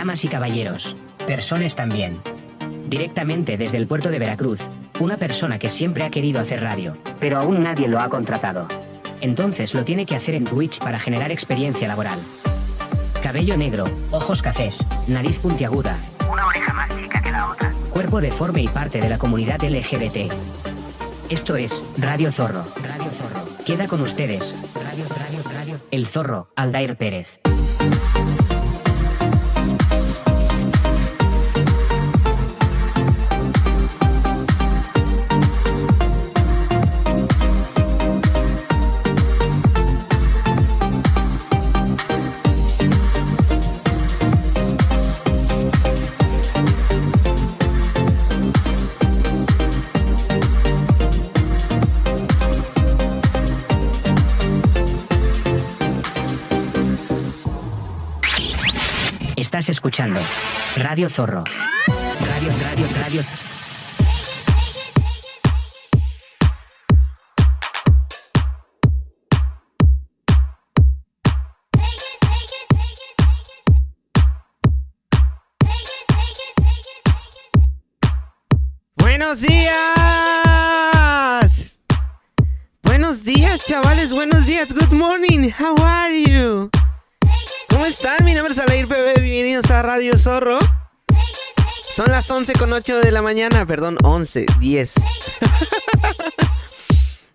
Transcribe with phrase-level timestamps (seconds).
[0.00, 2.22] Damas y caballeros, personas también.
[2.88, 7.36] Directamente desde el puerto de Veracruz, una persona que siempre ha querido hacer radio, pero
[7.36, 8.66] aún nadie lo ha contratado.
[9.20, 12.18] Entonces lo tiene que hacer en Twitch para generar experiencia laboral.
[13.22, 15.98] Cabello negro, ojos cafés, nariz puntiaguda,
[16.32, 20.32] una oreja más chica que la otra, cuerpo deforme y parte de la comunidad LGBT.
[21.28, 22.64] Esto es Radio Zorro.
[22.82, 23.64] Radio Zorro.
[23.66, 24.56] Queda con ustedes.
[24.82, 25.76] Radio, radio, radio.
[25.90, 27.40] El Zorro, Aldair Pérez.
[59.70, 60.20] Escuchando
[60.76, 61.44] Radio Zorro.
[62.20, 63.22] Radio, radio, radio.
[78.96, 79.78] Buenos días.
[82.82, 84.12] Buenos días, chavales.
[84.12, 84.72] Buenos días.
[84.72, 85.50] Good morning.
[85.50, 86.70] How are you?
[87.80, 88.22] ¿Cómo están?
[88.26, 89.22] Mi nombre es Alair PB.
[89.22, 90.58] Bienvenidos a Radio Zorro.
[91.90, 93.64] Son las 11 con 8 de la mañana.
[93.64, 94.94] Perdón, 11, 10.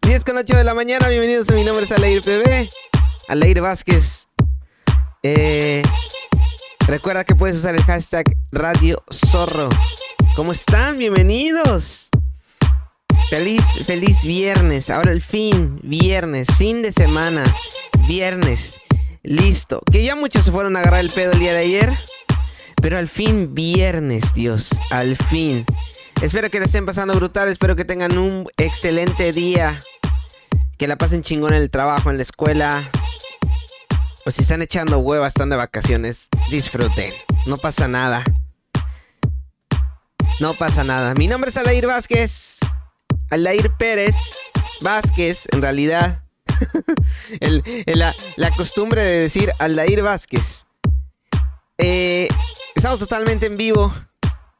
[0.03, 1.09] 10 con 8 de la mañana.
[1.09, 2.69] Bienvenidos a mi nombre es Alair PB.
[3.27, 4.27] Alair Vázquez.
[5.23, 5.81] Eh,
[6.85, 9.69] recuerda que puedes usar el hashtag Radio Zorro.
[10.35, 10.99] ¿Cómo están?
[10.99, 12.09] Bienvenidos.
[13.31, 14.91] Feliz, feliz viernes.
[14.91, 17.43] Ahora el fin, viernes, fin de semana,
[18.07, 18.79] viernes.
[19.25, 19.81] Listo.
[19.91, 21.97] Que ya muchos se fueron a agarrar el pedo el día de ayer.
[22.81, 24.69] Pero al fin, viernes, Dios.
[24.91, 25.65] Al fin.
[26.21, 27.49] Espero que les estén pasando brutal.
[27.49, 29.83] Espero que tengan un excelente día.
[30.77, 32.83] Que la pasen chingón en el trabajo, en la escuela.
[34.25, 36.27] O si están echando huevas, están de vacaciones.
[36.51, 37.11] Disfruten.
[37.47, 38.23] No pasa nada.
[40.39, 41.15] No pasa nada.
[41.15, 42.59] Mi nombre es Alair Vázquez.
[43.31, 44.15] Alair Pérez
[44.81, 46.24] Vázquez, en realidad.
[48.35, 50.65] la costumbre de decir Aldair Vázquez.
[51.77, 52.27] Eh,
[52.75, 53.93] estamos totalmente en vivo.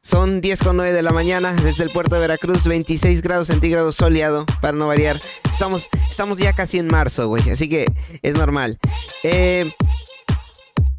[0.02, 3.96] Son 10 con 9 de la mañana desde el puerto de Veracruz, 26 grados centígrados
[3.96, 5.18] soleado, para no variar.
[5.50, 7.86] Estamos, estamos ya casi en marzo, güey, así que
[8.22, 8.78] es normal.
[9.24, 9.72] Eh,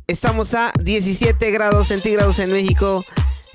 [0.08, 3.06] estamos a 17 grados centígrados en México,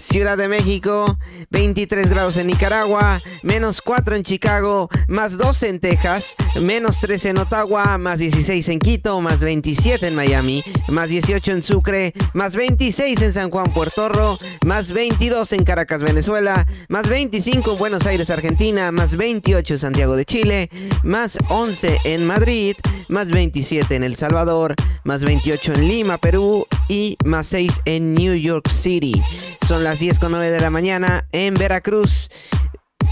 [0.02, 1.16] Ciudad de México,
[1.50, 7.38] 23 grados en Nicaragua, menos 4 en Chicago, más 12 en Texas, menos 13 en
[7.38, 13.22] Ottawa, más 16 en Quito, más 27 en Miami, más 18 en Sucre, más 26
[13.22, 18.30] en San Juan, Puerto Rico, más 22 en Caracas, Venezuela, más 25 en Buenos Aires,
[18.30, 20.70] Argentina, más 28 en Santiago de Chile,
[21.04, 22.76] más 11 en Madrid,
[23.08, 24.74] más 27 en El Salvador,
[25.04, 29.22] más 28 en Lima, Perú y más 6 en New York City.
[29.66, 32.30] Son las 10 con 9 de la mañana en Veracruz.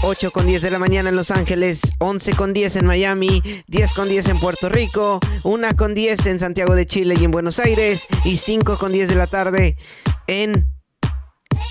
[0.03, 3.93] 8 con 10 de la mañana en Los Ángeles, 11 con 10 en Miami, 10
[3.93, 7.59] con 10 en Puerto Rico, 1 con 10 en Santiago de Chile y en Buenos
[7.59, 9.77] Aires y 5 con 10 de la tarde
[10.25, 10.65] en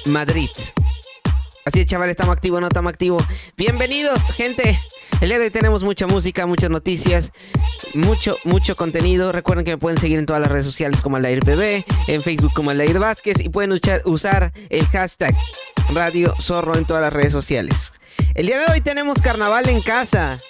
[0.04, 0.50] Madrid.
[1.65, 3.25] Así es, chavales, estamos activos, no estamos activos.
[3.56, 4.78] Bienvenidos, gente.
[5.20, 7.31] El día de hoy tenemos mucha música, muchas noticias,
[7.92, 9.32] mucho, mucho contenido.
[9.32, 12.54] Recuerden que me pueden seguir en todas las redes sociales como Alair PB, en Facebook
[12.54, 15.36] como Alair Vázquez y pueden usar, el hashtag
[15.92, 17.92] Radio Zorro en todas las redes sociales.
[18.34, 20.41] El día de hoy tenemos carnaval en casa.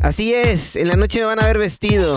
[0.00, 2.16] Así es, en la noche me van a ver vestido.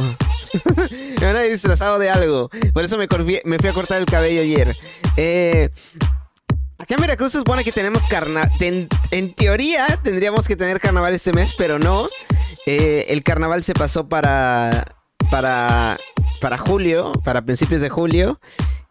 [1.19, 2.51] me van a ver disfrazado de algo.
[2.72, 3.07] Por eso me,
[3.45, 4.78] me fui a cortar el cabello ayer.
[5.17, 5.69] Eh,
[6.79, 8.50] Acá en Veracruz se supone que tenemos carnaval.
[9.12, 12.09] En teoría tendríamos que tener carnaval este mes, pero no.
[12.66, 14.85] Eh, el carnaval se pasó para.
[15.29, 15.97] para.
[16.41, 18.40] para julio, para principios de julio.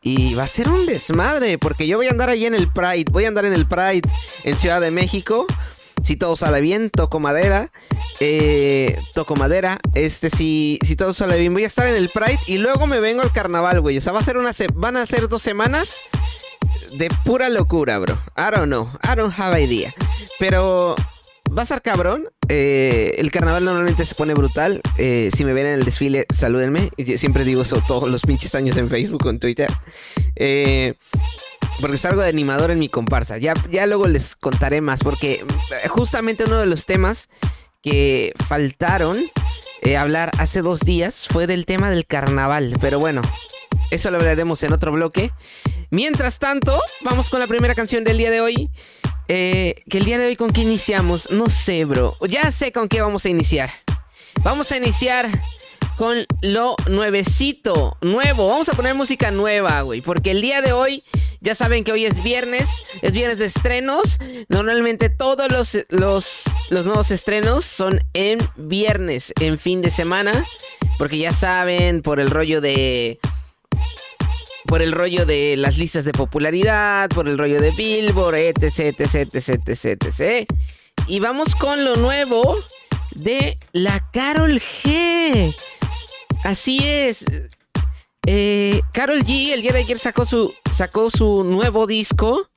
[0.03, 3.07] Y va a ser un desmadre, porque yo voy a andar ahí en el Pride.
[3.11, 4.03] Voy a andar en el Pride
[4.45, 5.47] en Ciudad de México.
[6.05, 7.73] Si todo sale bien, toco madera.
[8.21, 9.79] Eh, toco madera.
[9.95, 12.39] Este, si, si todo sale bien, voy a estar en el Pride.
[12.47, 13.99] Y luego me vengo al carnaval, güey.
[13.99, 15.97] O sea, va a ser una se- van a ser dos semanas
[16.93, 18.19] de pura locura, bro.
[18.37, 18.89] I don't know.
[19.03, 19.95] I don't have idea.
[20.39, 20.95] Pero
[21.57, 22.29] va a ser cabrón.
[22.49, 24.81] Eh, el carnaval normalmente se pone brutal.
[24.97, 26.91] Eh, si me ven en el desfile, salúdenme.
[26.97, 29.71] Yo siempre digo eso todos los pinches años en Facebook o en Twitter.
[30.37, 30.95] Eh,
[31.81, 33.39] porque salgo de animador en mi comparsa.
[33.39, 35.03] Ya, ya luego les contaré más.
[35.05, 35.45] Porque
[35.85, 37.29] eh, justamente uno de los temas
[37.83, 39.17] que faltaron
[39.83, 42.75] eh, hablar hace dos días fue del tema del carnaval.
[42.81, 43.23] Pero bueno,
[43.91, 45.33] eso lo hablaremos en otro bloque.
[45.91, 48.71] Mientras tanto, vamos con la primera canción del día de hoy.
[49.29, 52.17] Eh, que el día de hoy con qué iniciamos, no sé, bro.
[52.27, 53.71] Ya sé con qué vamos a iniciar.
[54.43, 55.31] Vamos a iniciar
[55.97, 58.47] con lo nuevecito, nuevo.
[58.47, 60.01] Vamos a poner música nueva, güey.
[60.01, 61.03] Porque el día de hoy,
[61.41, 62.71] ya saben que hoy es viernes,
[63.03, 64.19] es viernes de estrenos.
[64.49, 70.47] Normalmente todos los, los, los nuevos estrenos son en viernes, en fin de semana.
[70.99, 73.19] Porque ya saben, por el rollo de
[74.69, 79.35] por el rollo de las listas de popularidad, por el rollo de Billboard, etc, etc,
[79.35, 80.47] etc, etc, etc.
[81.07, 82.59] Y vamos con lo nuevo
[83.15, 85.57] de la Carol G.
[86.45, 87.25] Así es.
[88.27, 92.51] Eh, Carol G el día de ayer sacó su, sacó su nuevo disco.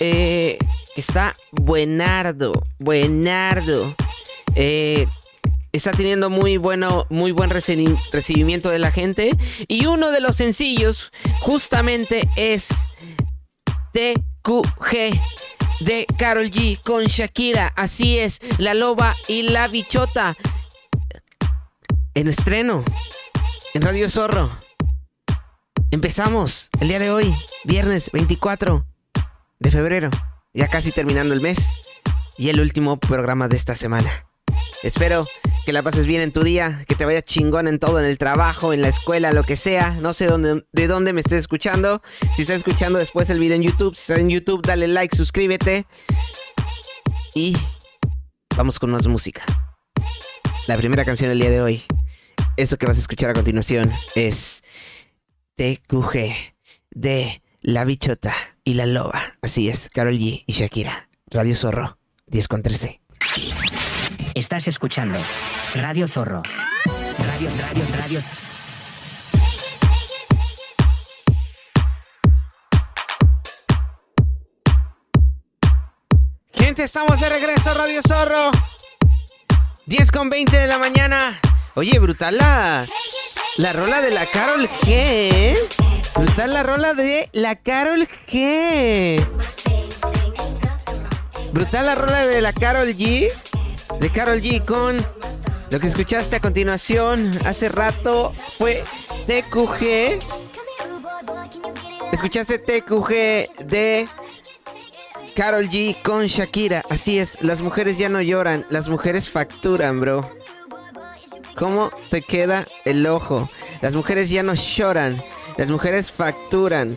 [0.00, 0.58] Eh,
[0.94, 3.96] que está buenardo, buenardo.
[4.56, 5.06] Eh,
[5.76, 9.30] está teniendo muy bueno, muy buen recibimiento de la gente.
[9.68, 12.68] Y uno de los sencillos justamente es
[13.92, 15.20] TQG
[15.80, 17.72] de Carol G con Shakira.
[17.76, 20.36] Así es, La Loba y la Bichota.
[22.14, 22.84] En estreno,
[23.74, 24.50] en Radio Zorro.
[25.90, 27.34] Empezamos el día de hoy,
[27.64, 28.86] viernes 24
[29.58, 30.10] de febrero,
[30.52, 31.76] ya casi terminando el mes
[32.36, 34.26] y el último programa de esta semana.
[34.84, 35.26] Espero
[35.64, 38.18] que la pases bien en tu día, que te vaya chingón en todo, en el
[38.18, 39.92] trabajo, en la escuela, lo que sea.
[39.92, 42.02] No sé de dónde me estés escuchando.
[42.36, 45.86] Si estás escuchando después el video en YouTube, si estás en YouTube, dale like, suscríbete.
[47.34, 47.56] Y
[48.56, 49.42] vamos con más música.
[50.66, 51.82] La primera canción del día de hoy,
[52.58, 54.62] eso que vas a escuchar a continuación, es
[55.54, 56.34] TQG
[56.90, 58.34] de La Bichota
[58.64, 59.32] y La Loba.
[59.40, 61.08] Así es, Carol G y Shakira.
[61.30, 61.96] Radio Zorro,
[62.26, 63.00] 10 con 13.
[64.34, 65.16] Estás escuchando
[65.76, 66.42] Radio Zorro.
[67.18, 68.20] Radio, radio, radio.
[76.52, 78.50] Gente, estamos de regreso a Radio Zorro.
[79.86, 81.38] 10 con 20 de la mañana.
[81.74, 82.86] Oye, brutal la,
[83.58, 85.56] la rola de la Carol G.
[86.16, 89.24] Brutal la rola de la Carol G.
[91.52, 93.30] Brutal la rola de la Carol G
[94.00, 95.04] de Carol G con
[95.70, 98.84] lo que escuchaste a continuación hace rato fue
[99.26, 100.20] TQG.
[102.12, 104.06] Escuchaste TQG de
[105.34, 106.84] Carol G con Shakira.
[106.88, 110.30] Así es, las mujeres ya no lloran, las mujeres facturan, bro.
[111.56, 113.50] ¿Cómo te queda el ojo?
[113.80, 115.20] Las mujeres ya no lloran,
[115.56, 116.96] las mujeres facturan.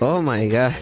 [0.00, 0.72] Oh my god.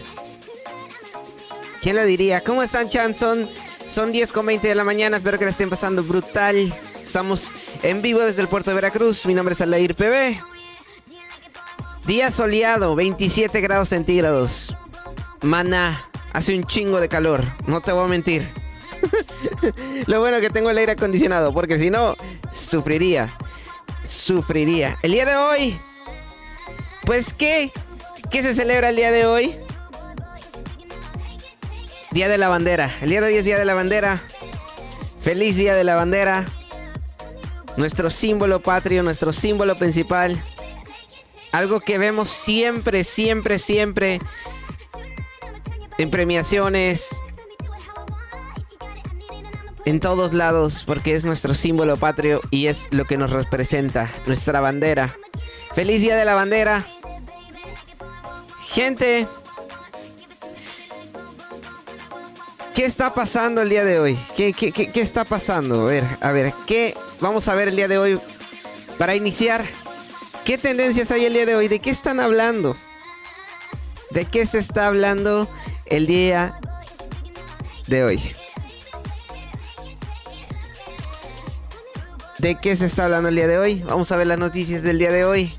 [1.81, 2.41] ¿Quién lo diría?
[2.41, 3.47] ¿Cómo están, Chanson?
[3.87, 6.73] Son 10 con 20 de la mañana, espero que la estén pasando brutal.
[7.03, 7.51] Estamos
[7.83, 9.25] en vivo desde el puerto de Veracruz.
[9.25, 10.41] Mi nombre es Alair PB.
[12.05, 14.75] Día soleado, 27 grados centígrados.
[15.41, 16.03] Mana,
[16.33, 18.49] hace un chingo de calor, no te voy a mentir.
[20.07, 22.15] Lo bueno que tengo el aire acondicionado, porque si no,
[22.51, 23.29] sufriría.
[24.03, 24.97] Sufriría.
[25.03, 25.79] El día de hoy,
[27.05, 27.71] pues ¿qué?
[28.31, 29.55] ¿Qué se celebra el día de hoy?
[32.15, 32.95] Día de la Bandera.
[33.01, 34.23] El día de hoy es Día de la Bandera.
[35.19, 36.45] Feliz Día de la Bandera.
[37.75, 40.41] Nuestro símbolo patrio, nuestro símbolo principal.
[41.51, 44.21] Algo que vemos siempre, siempre, siempre
[45.97, 47.09] en premiaciones.
[49.83, 54.61] En todos lados, porque es nuestro símbolo patrio y es lo que nos representa, nuestra
[54.61, 55.13] bandera.
[55.73, 56.85] Feliz Día de la Bandera.
[58.69, 59.27] Gente,
[62.75, 64.19] ¿Qué está pasando el día de hoy?
[64.35, 64.53] ¿Qué,
[64.95, 65.83] está pasando?
[65.83, 68.19] A ver, a ver, ¿qué vamos a ver el día de hoy?
[68.97, 69.63] Para iniciar,
[70.43, 71.69] ¿qué tendencias hay el día de hoy?
[71.69, 72.75] ¿De qué están hablando?
[74.09, 75.47] ¿De qué se está hablando
[75.85, 76.59] el día
[77.87, 78.21] de hoy?
[82.39, 83.83] ¿De qué se está hablando el día de hoy?
[83.83, 85.55] Vamos a ver las noticias del día de hoy.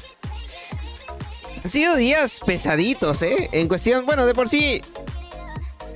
[1.64, 3.48] Han sido días pesaditos, ¿eh?
[3.52, 4.82] En cuestión, bueno, de por sí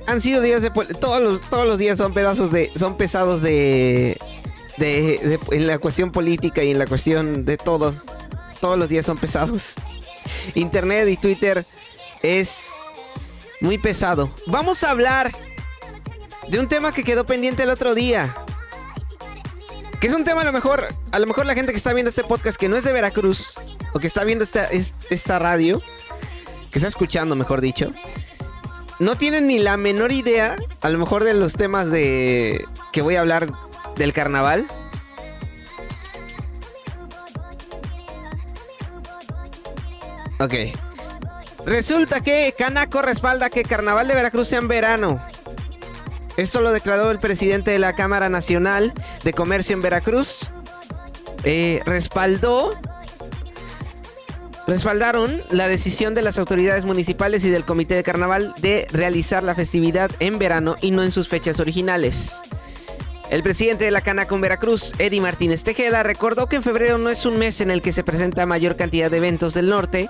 [0.07, 4.17] han sido días de todos los, todos los días son pedazos de son pesados de,
[4.77, 7.93] de, en la cuestión política y en la cuestión de todo.
[8.59, 9.75] Todos los días son pesados.
[10.55, 11.65] Internet y Twitter
[12.21, 12.67] es
[13.59, 14.31] muy pesado.
[14.47, 15.31] Vamos a hablar
[16.47, 18.35] de un tema que quedó pendiente el otro día.
[19.99, 22.09] Que es un tema a lo mejor, a lo mejor la gente que está viendo
[22.09, 23.53] este podcast que no es de Veracruz
[23.93, 25.81] o que está viendo esta, esta radio,
[26.71, 27.91] que está escuchando, mejor dicho,
[29.01, 33.15] no tienen ni la menor idea, a lo mejor de los temas de que voy
[33.15, 33.51] a hablar
[33.95, 34.67] del carnaval.
[40.39, 40.53] Ok.
[41.65, 45.23] Resulta que Canaco respalda que Carnaval de Veracruz sea en verano.
[46.37, 48.93] Esto lo declaró el presidente de la Cámara Nacional
[49.23, 50.49] de Comercio en Veracruz.
[51.43, 52.79] Eh, respaldó
[54.71, 59.53] respaldaron la decisión de las autoridades municipales y del Comité de Carnaval de realizar la
[59.53, 62.41] festividad en verano y no en sus fechas originales.
[63.29, 67.09] El presidente de la Canaco en Veracruz, Eddie Martínez Tejeda, recordó que en febrero no
[67.09, 70.09] es un mes en el que se presenta mayor cantidad de eventos del norte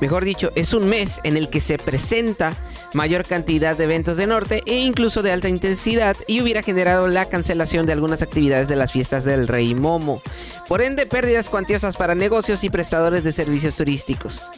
[0.00, 2.56] mejor dicho, es un mes en el que se presenta
[2.92, 7.26] mayor cantidad de eventos de norte e incluso de alta intensidad y hubiera generado la
[7.26, 10.22] cancelación de algunas actividades de las fiestas del Rey Momo.
[10.68, 14.50] Por ende, pérdidas cuantiosas para negocios y prestadores de servicios turísticos.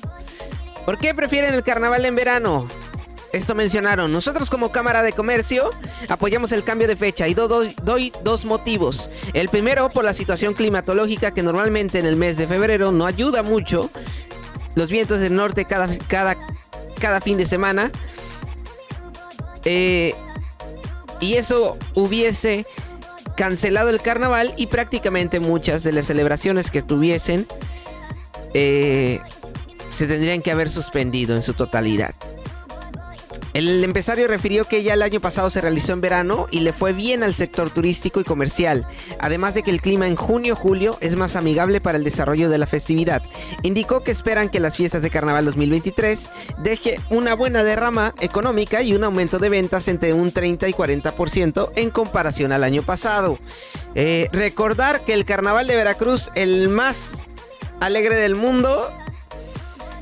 [0.84, 2.66] ¿Por qué prefieren el carnaval en verano?
[3.32, 4.12] Esto mencionaron.
[4.12, 5.70] Nosotros como Cámara de Comercio
[6.08, 9.08] apoyamos el cambio de fecha y doy dos motivos.
[9.34, 13.44] El primero por la situación climatológica que normalmente en el mes de febrero no ayuda
[13.44, 13.88] mucho
[14.74, 16.36] los vientos del norte cada, cada,
[16.98, 17.90] cada fin de semana.
[19.64, 20.14] Eh,
[21.20, 22.66] y eso hubiese
[23.36, 27.46] cancelado el carnaval y prácticamente muchas de las celebraciones que tuviesen
[28.54, 29.20] eh,
[29.92, 32.14] se tendrían que haber suspendido en su totalidad.
[33.52, 36.92] El empresario refirió que ya el año pasado se realizó en verano y le fue
[36.92, 38.86] bien al sector turístico y comercial,
[39.18, 42.66] además de que el clima en junio-julio es más amigable para el desarrollo de la
[42.66, 43.22] festividad.
[43.62, 46.28] Indicó que esperan que las fiestas de Carnaval 2023
[46.58, 51.72] deje una buena derrama económica y un aumento de ventas entre un 30 y 40%
[51.74, 53.38] en comparación al año pasado.
[53.96, 57.10] Eh, recordar que el Carnaval de Veracruz, el más
[57.80, 58.88] alegre del mundo,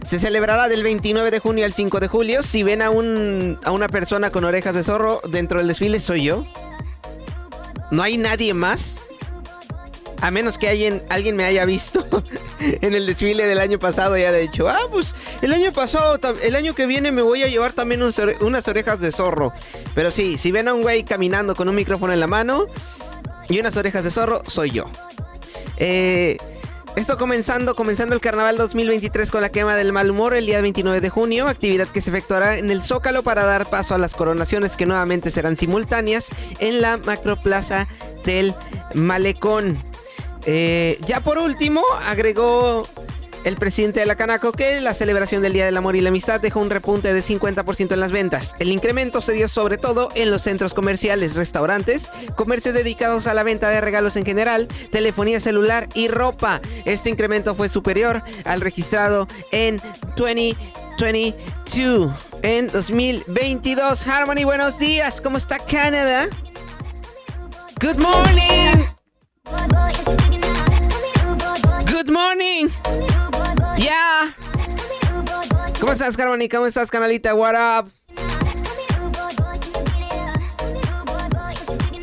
[0.09, 2.43] se celebrará del 29 de junio al 5 de julio.
[2.43, 6.25] Si ven a, un, a una persona con orejas de zorro dentro del desfile, soy
[6.25, 6.47] yo.
[7.91, 9.01] No hay nadie más.
[10.23, 12.07] A menos que alguien, alguien me haya visto
[12.61, 16.57] en el desfile del año pasado y haya dicho, ah, pues el año pasado, el
[16.57, 19.53] año que viene me voy a llevar también unas orejas de zorro.
[19.95, 22.65] Pero sí, si ven a un güey caminando con un micrófono en la mano
[23.51, 24.87] y unas orejas de zorro, soy yo.
[25.77, 26.39] Eh,
[26.99, 31.01] esto comenzando, comenzando el carnaval 2023 con la quema del mal humor el día 29
[31.01, 34.75] de junio, actividad que se efectuará en el Zócalo para dar paso a las coronaciones
[34.75, 36.27] que nuevamente serán simultáneas
[36.59, 37.87] en la macroplaza
[38.25, 38.53] del
[38.95, 39.81] Malecón.
[40.45, 42.85] Eh, ya por último, agregó
[43.45, 46.41] el presidente de la Canaco que la celebración del Día del Amor y la Amistad
[46.41, 48.55] dejó un repunte de 50% en las ventas.
[48.59, 53.43] El incremento se dio sobre todo en los centros comerciales, restaurantes, comercios dedicados a la
[53.43, 56.61] venta de regalos en general, telefonía celular y ropa.
[56.85, 59.81] Este incremento fue superior al registrado en
[60.17, 62.13] 2022.
[62.43, 65.21] En 2022, Harmony, buenos días.
[65.21, 66.29] ¿Cómo está Canadá?
[67.81, 68.87] Good morning.
[75.89, 76.51] ¿Cómo estás, Harmony?
[76.51, 77.35] ¿Cómo estás, canalita?
[77.35, 77.91] What up?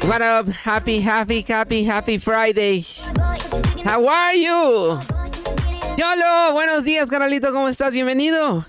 [0.07, 0.51] What up?
[0.65, 2.83] Happy, happy, happy, happy Friday.
[3.85, 4.99] How are you?
[5.97, 7.53] Yolo, buenos días, canalito.
[7.53, 7.91] ¿Cómo estás?
[7.91, 8.65] Bienvenido.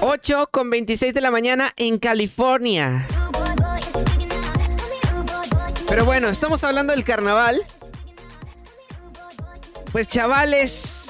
[0.00, 3.06] 8 con 26 de la mañana en California.
[5.88, 7.64] Pero bueno, estamos hablando del carnaval.
[9.92, 11.05] Pues chavales,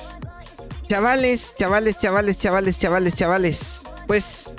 [0.88, 3.83] chavales, chavales, chavales, chavales, chavales, chavales.
[4.07, 4.55] Pues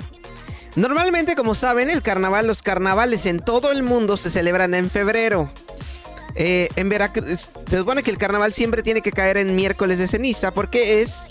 [0.76, 5.50] normalmente, como saben, el carnaval, los carnavales en todo el mundo se celebran en febrero.
[6.34, 10.06] Eh, en Veracruz, se supone que el carnaval siempre tiene que caer en miércoles de
[10.06, 11.22] ceniza porque es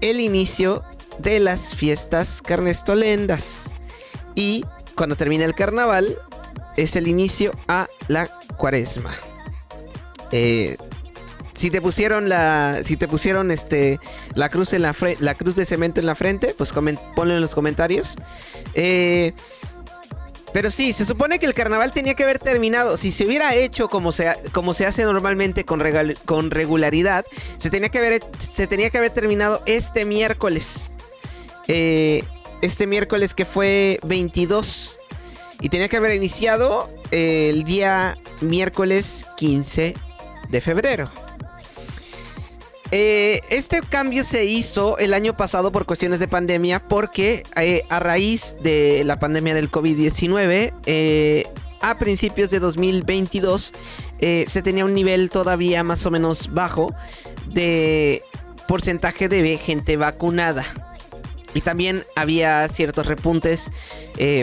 [0.00, 0.84] el inicio
[1.18, 3.74] de las fiestas carnestolendas.
[4.34, 6.18] Y cuando termina el carnaval,
[6.76, 9.12] es el inicio a la cuaresma.
[10.32, 10.76] Eh,
[11.54, 13.98] si te pusieron la si te pusieron este
[14.34, 17.54] la cruz en la la cruz de cemento en la frente, pues ponlo en los
[17.54, 18.16] comentarios.
[18.74, 19.32] Eh,
[20.54, 22.96] pero sí, se supone que el carnaval tenía que haber terminado.
[22.96, 25.82] Si se hubiera hecho como se, como se hace normalmente con,
[26.26, 27.26] con regularidad,
[27.58, 30.92] se tenía, que haber, se tenía que haber terminado este miércoles.
[31.66, 32.22] Eh,
[32.62, 35.00] este miércoles que fue 22.
[35.60, 39.94] Y tenía que haber iniciado el día miércoles 15
[40.50, 41.10] de febrero.
[42.96, 47.98] Eh, este cambio se hizo el año pasado por cuestiones de pandemia porque eh, a
[47.98, 51.44] raíz de la pandemia del COVID-19, eh,
[51.80, 53.72] a principios de 2022
[54.46, 56.94] se tenía un nivel todavía más o menos bajo
[57.48, 58.22] de
[58.68, 60.64] porcentaje de gente vacunada.
[61.52, 63.70] Y también había ciertos repuntes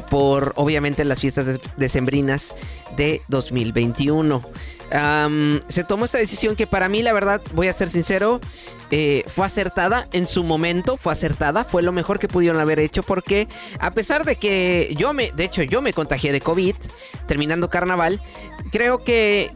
[0.10, 2.54] por obviamente las fiestas decembrinas
[2.96, 4.44] de 2021.
[5.68, 8.42] Se tomó esta decisión que para mí, la verdad, voy a ser sincero,
[8.92, 13.04] eh, fue acertada en su momento, fue acertada, fue lo mejor que pudieron haber hecho
[13.04, 13.48] porque
[13.80, 16.76] a pesar de que yo me, de hecho yo me contagié de COVID
[17.26, 18.22] terminando carnaval,
[18.72, 19.52] creo que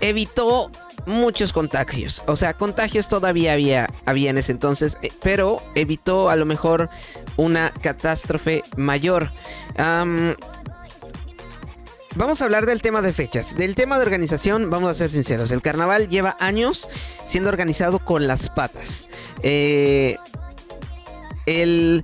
[0.00, 0.70] evitó
[1.04, 2.22] muchos contagios.
[2.26, 6.88] O sea, contagios todavía había, había en ese entonces, eh, pero evitó a lo mejor
[7.36, 9.30] una catástrofe mayor.
[12.16, 13.56] Vamos a hablar del tema de fechas.
[13.56, 15.52] Del tema de organización, vamos a ser sinceros.
[15.52, 16.88] El carnaval lleva años
[17.24, 19.06] siendo organizado con las patas.
[19.44, 20.16] Eh,
[21.46, 22.02] el,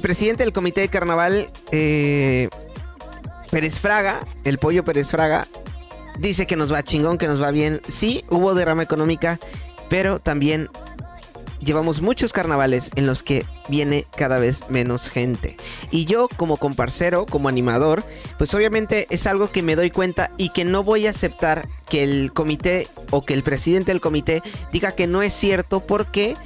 [0.00, 2.48] presidente del comité de carnaval, eh,
[3.50, 5.46] Pérez Fraga, el pollo Pérez Fraga,
[6.18, 7.82] dice que nos va chingón, que nos va bien.
[7.88, 9.38] Sí, hubo derrama económica,
[9.90, 10.70] pero también
[11.60, 15.56] llevamos muchos carnavales en los que viene cada vez menos gente.
[15.90, 18.02] Y yo como comparcero, como animador,
[18.38, 22.02] pues obviamente es algo que me doy cuenta y que no voy a aceptar que
[22.02, 26.36] el comité o que el presidente del comité diga que no es cierto porque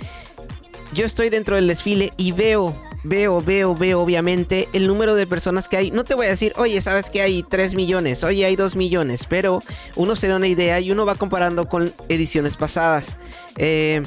[0.92, 5.68] yo estoy dentro del desfile y veo veo, veo, veo obviamente el número de personas
[5.68, 5.90] que hay.
[5.90, 9.26] No te voy a decir, oye, sabes que hay 3 millones, oye, hay 2 millones,
[9.28, 9.62] pero
[9.94, 13.16] uno se da una idea y uno va comparando con ediciones pasadas.
[13.56, 14.02] Eh,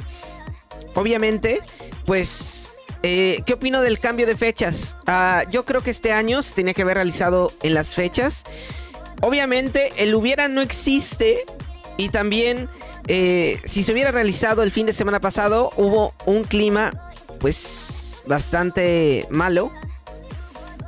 [0.98, 1.60] Obviamente,
[2.06, 4.96] pues eh, ¿Qué opino del cambio de fechas?
[5.06, 8.42] Ah, yo creo que este año se tenía que haber realizado en las fechas.
[9.22, 11.44] Obviamente, el hubiera no existe.
[11.96, 12.68] Y también,
[13.06, 16.90] eh, si se hubiera realizado el fin de semana pasado, hubo un clima,
[17.38, 19.70] pues, bastante malo.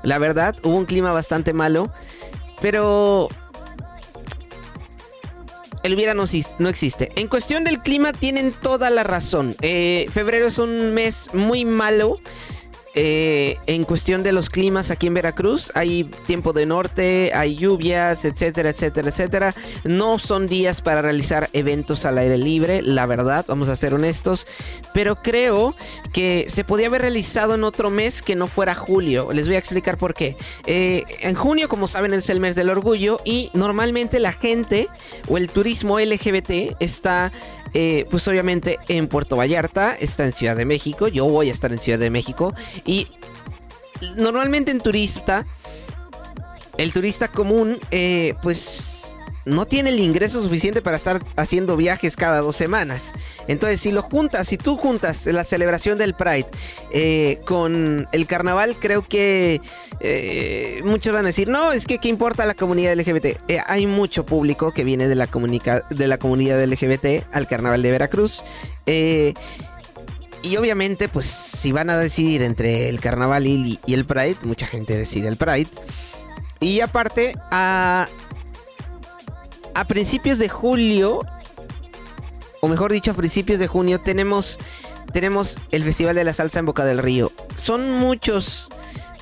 [0.03, 1.93] La verdad, hubo un clima bastante malo.
[2.61, 3.29] Pero
[5.83, 6.25] el hubiera no,
[6.69, 7.11] existe.
[7.17, 9.57] En cuestión del clima tienen toda la razón.
[9.63, 12.19] Eh, febrero es un mes muy malo.
[12.95, 18.25] Eh, en cuestión de los climas aquí en Veracruz, hay tiempo de norte, hay lluvias,
[18.25, 19.55] etcétera, etcétera, etcétera.
[19.85, 24.47] No son días para realizar eventos al aire libre, la verdad, vamos a ser honestos.
[24.93, 25.75] Pero creo
[26.13, 29.33] que se podía haber realizado en otro mes que no fuera julio.
[29.33, 30.37] Les voy a explicar por qué.
[30.67, 34.89] Eh, en junio, como saben, es el mes del orgullo y normalmente la gente
[35.29, 37.33] o el turismo LGBT está
[37.75, 41.73] eh, pues obviamente en Puerto Vallarta, está en Ciudad de México, yo voy a estar
[41.73, 42.55] en Ciudad de México
[42.85, 43.09] y
[44.17, 45.47] normalmente en turista,
[46.79, 49.00] el turista común, eh, pues
[49.45, 53.13] no tiene el ingreso suficiente para estar haciendo viajes cada dos semanas.
[53.49, 56.47] Entonces, si lo juntas, si tú juntas la celebración del Pride
[56.93, 59.61] eh, con el carnaval, creo que
[60.01, 63.39] eh, muchos van a decir, no, es que ¿qué importa la comunidad LGBT?
[63.49, 65.29] Eh, hay mucho público que viene de la,
[65.91, 68.43] de la comunidad LGBT al carnaval de Veracruz.
[68.87, 74.67] y obviamente, pues si van a decidir entre el carnaval y, y el Pride, mucha
[74.67, 75.69] gente decide el Pride.
[76.61, 78.07] Y aparte, a,
[79.75, 81.21] a principios de julio,
[82.61, 84.59] o mejor dicho, a principios de junio, tenemos,
[85.13, 87.33] tenemos el Festival de la Salsa en Boca del Río.
[87.57, 88.69] Son muchos,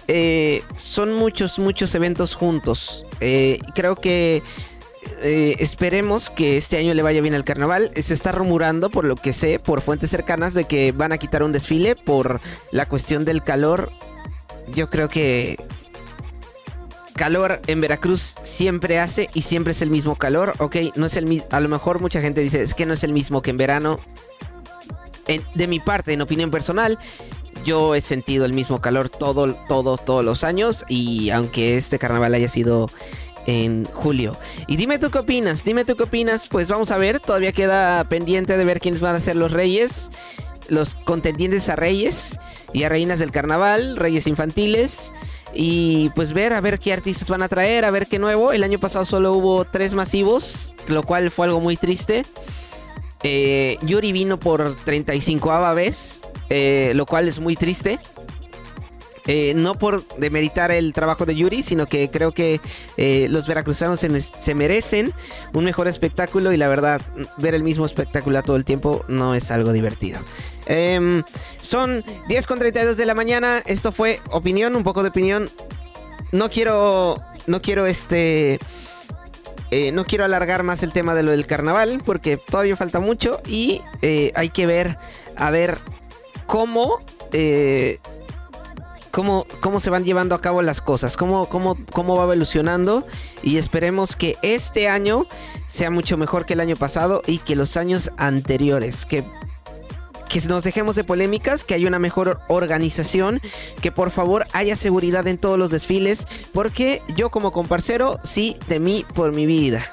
[0.09, 3.07] eh, son muchos, muchos eventos juntos.
[3.21, 4.43] Eh, creo que
[5.23, 7.91] eh, esperemos que este año le vaya bien al carnaval.
[7.95, 11.43] Se está rumorando, por lo que sé, por fuentes cercanas, de que van a quitar
[11.43, 13.91] un desfile por la cuestión del calor.
[14.75, 15.57] Yo creo que
[17.19, 21.43] calor en Veracruz siempre hace y siempre es el mismo calor, ok, no es el
[21.51, 23.99] a lo mejor mucha gente dice, es que no es el mismo que en verano.
[25.55, 26.97] de mi parte, en opinión personal,
[27.65, 32.35] yo he sentido el mismo calor todo, todo, todos los años y aunque este carnaval
[32.35, 32.89] haya sido
[33.47, 34.37] en julio.
[34.69, 38.05] Y dime tú qué opinas, dime tú qué opinas, pues vamos a ver, todavía queda
[38.05, 40.11] pendiente de ver quiénes van a ser los reyes,
[40.69, 42.39] los contendientes a reyes
[42.73, 45.13] y a reinas del carnaval, reyes infantiles
[45.55, 48.53] y pues ver a ver qué artistas van a traer, a ver qué nuevo.
[48.53, 52.25] El año pasado solo hubo tres masivos, lo cual fue algo muy triste.
[53.23, 57.99] Eh, Yuri vino por 35 vez, eh, lo cual es muy triste.
[59.29, 62.61] Eh, no por demeritar el trabajo de Yuri, sino que creo que
[63.29, 65.13] los veracruzanos se, merecen
[65.53, 67.01] un mejor espectáculo y la verdad,
[67.37, 70.19] ver el mismo espectáculo todo el tiempo no es algo divertido.
[70.67, 71.23] Em,
[71.61, 73.63] son 10 con 32 de la mañana.
[73.67, 75.51] Esto fue opinión, un poco de opinión.
[76.31, 77.23] No quiero.
[77.47, 78.59] No quiero este.
[79.71, 82.03] Eh, no quiero alargar más el tema de lo del carnaval.
[82.05, 83.41] Porque todavía falta mucho.
[83.47, 84.99] Y eh, hay que ver.
[85.37, 85.79] A ver
[86.47, 87.03] cómo.
[87.33, 87.99] Eh,
[89.11, 93.07] cómo, cómo, se van llevando a cabo las cosas, cómo, cómo, cómo va evolucionando
[93.43, 95.27] y esperemos que este año
[95.67, 99.25] sea mucho mejor que el año pasado y que los años anteriores, que
[100.29, 103.41] que nos dejemos de polémicas, que haya una mejor organización,
[103.81, 109.05] que por favor haya seguridad en todos los desfiles, porque yo como comparcero sí temí
[109.15, 109.91] por mi vida.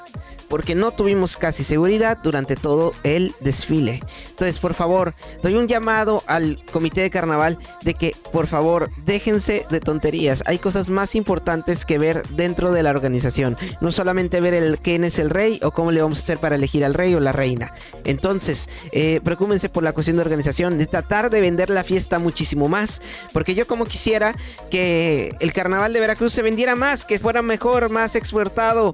[0.48, 4.00] Porque no tuvimos casi seguridad durante todo el desfile.
[4.30, 9.66] Entonces, por favor, doy un llamado al comité de carnaval de que, por favor, déjense
[9.70, 10.42] de tonterías.
[10.46, 13.56] Hay cosas más importantes que ver dentro de la organización.
[13.80, 16.56] No solamente ver el quién es el rey o cómo le vamos a hacer para
[16.56, 17.72] elegir al rey o la reina.
[18.04, 22.68] Entonces, eh, preocúpense por la cuestión de organización, de tratar de vender la fiesta muchísimo
[22.68, 23.00] más.
[23.32, 24.34] Porque yo como quisiera
[24.70, 28.92] que el carnaval de Veracruz se vendiera más, que fuera mejor, más exportado,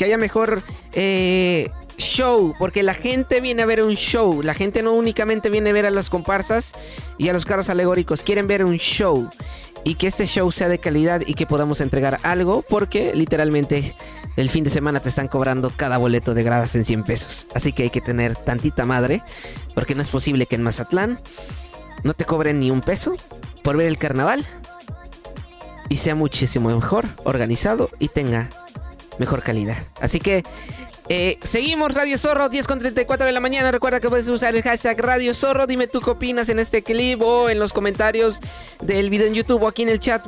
[0.00, 0.62] que haya mejor
[0.94, 5.68] eh, show, porque la gente viene a ver un show, la gente no únicamente viene
[5.68, 6.72] a ver a las comparsas
[7.18, 9.28] y a los carros alegóricos, quieren ver un show
[9.84, 13.94] y que este show sea de calidad y que podamos entregar algo, porque literalmente
[14.36, 17.74] el fin de semana te están cobrando cada boleto de gradas en 100 pesos, así
[17.74, 19.22] que hay que tener tantita madre,
[19.74, 21.20] porque no es posible que en Mazatlán
[22.04, 23.16] no te cobren ni un peso
[23.62, 24.46] por ver el carnaval
[25.90, 28.48] y sea muchísimo mejor organizado y tenga
[29.20, 29.76] mejor calidad.
[30.00, 30.42] Así que
[31.12, 33.70] eh, seguimos Radio Zorro, 10 con 34 de la mañana.
[33.70, 35.66] Recuerda que puedes usar el hashtag Radio Zorro.
[35.66, 38.40] Dime tú qué opinas en este clip o en los comentarios
[38.80, 40.24] del video en YouTube o aquí en el chat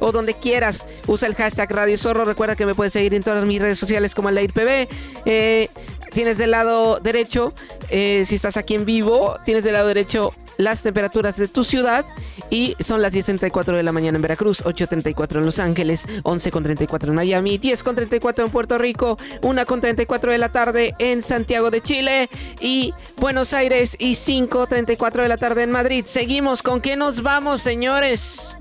[0.00, 0.86] o donde quieras.
[1.06, 2.24] Usa el hashtag Radio Zorro.
[2.24, 4.88] Recuerda que me puedes seguir en todas mis redes sociales como el PB.
[5.26, 5.68] Eh,
[6.12, 7.52] tienes del lado derecho,
[7.88, 12.04] eh, si estás aquí en vivo, tienes del lado derecho las temperaturas de tu ciudad
[12.50, 17.14] y son las 10.34 de la mañana en Veracruz, 8.34 en Los Ángeles, 11.34 en
[17.14, 22.28] Miami, 10.34 en Puerto Rico, 1.34 de la tarde en Santiago de Chile
[22.60, 26.04] y Buenos Aires y 5.34 de la tarde en Madrid.
[26.06, 28.54] Seguimos, ¿con qué nos vamos, señores?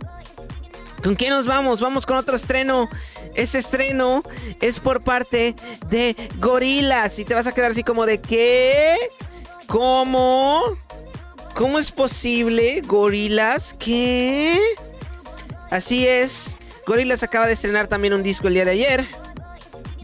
[1.04, 1.82] ¿Con qué nos vamos?
[1.82, 2.90] Vamos con otro estreno.
[3.36, 4.24] Este estreno
[4.60, 5.56] es por parte
[5.90, 7.18] de Gorilas.
[7.18, 8.96] Y te vas a quedar así como de ¿qué?
[9.68, 10.62] ¿Cómo?
[11.56, 13.76] ¿Cómo es posible, Gorilas?
[13.78, 14.60] ¿Qué?
[15.70, 16.56] Así es.
[16.86, 19.08] Gorilas acaba de estrenar también un disco el día de ayer.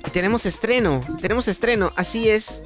[0.06, 1.02] Y tenemos estreno.
[1.22, 1.94] Tenemos estreno.
[1.96, 2.62] Así es.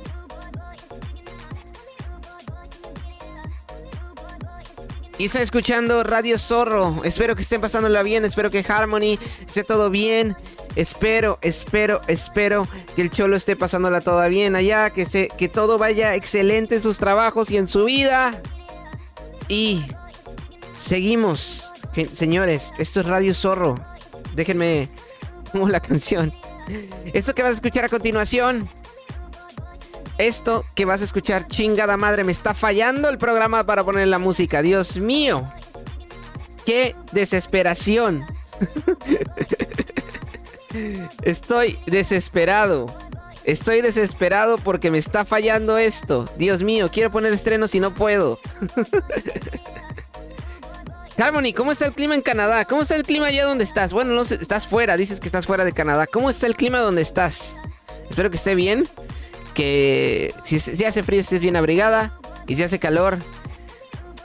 [5.22, 7.02] Y está escuchando Radio Zorro.
[7.04, 8.26] Espero que estén pasándola bien.
[8.26, 10.36] Espero que Harmony esté todo bien.
[10.76, 14.90] Espero, espero, espero que el Cholo esté pasándola toda bien allá.
[14.90, 18.42] Que, se, que todo vaya excelente en sus trabajos y en su vida.
[19.48, 19.86] Y
[20.76, 21.72] seguimos.
[22.12, 23.76] Señores, esto es Radio Zorro.
[24.34, 24.90] Déjenme
[25.52, 26.34] como la canción.
[27.14, 28.68] Esto que vas a escuchar a continuación.
[30.18, 34.20] Esto que vas a escuchar, chingada madre, me está fallando el programa para poner la
[34.20, 34.62] música.
[34.62, 35.52] Dios mío.
[36.66, 38.26] Qué desesperación.
[41.24, 42.86] Estoy desesperado.
[43.44, 46.26] Estoy desesperado porque me está fallando esto.
[46.38, 48.40] Dios mío, quiero poner estrenos y no puedo.
[51.18, 52.66] Harmony, ¿cómo está el clima en Canadá?
[52.66, 53.94] ¿Cómo está el clima allá donde estás?
[53.94, 56.08] Bueno, no estás fuera, dices que estás fuera de Canadá.
[56.08, 57.56] ¿Cómo está el clima donde estás?
[58.10, 58.88] Espero que esté bien.
[59.62, 62.12] Que si, hace frío estés bien abrigada.
[62.48, 63.20] Y si hace calor,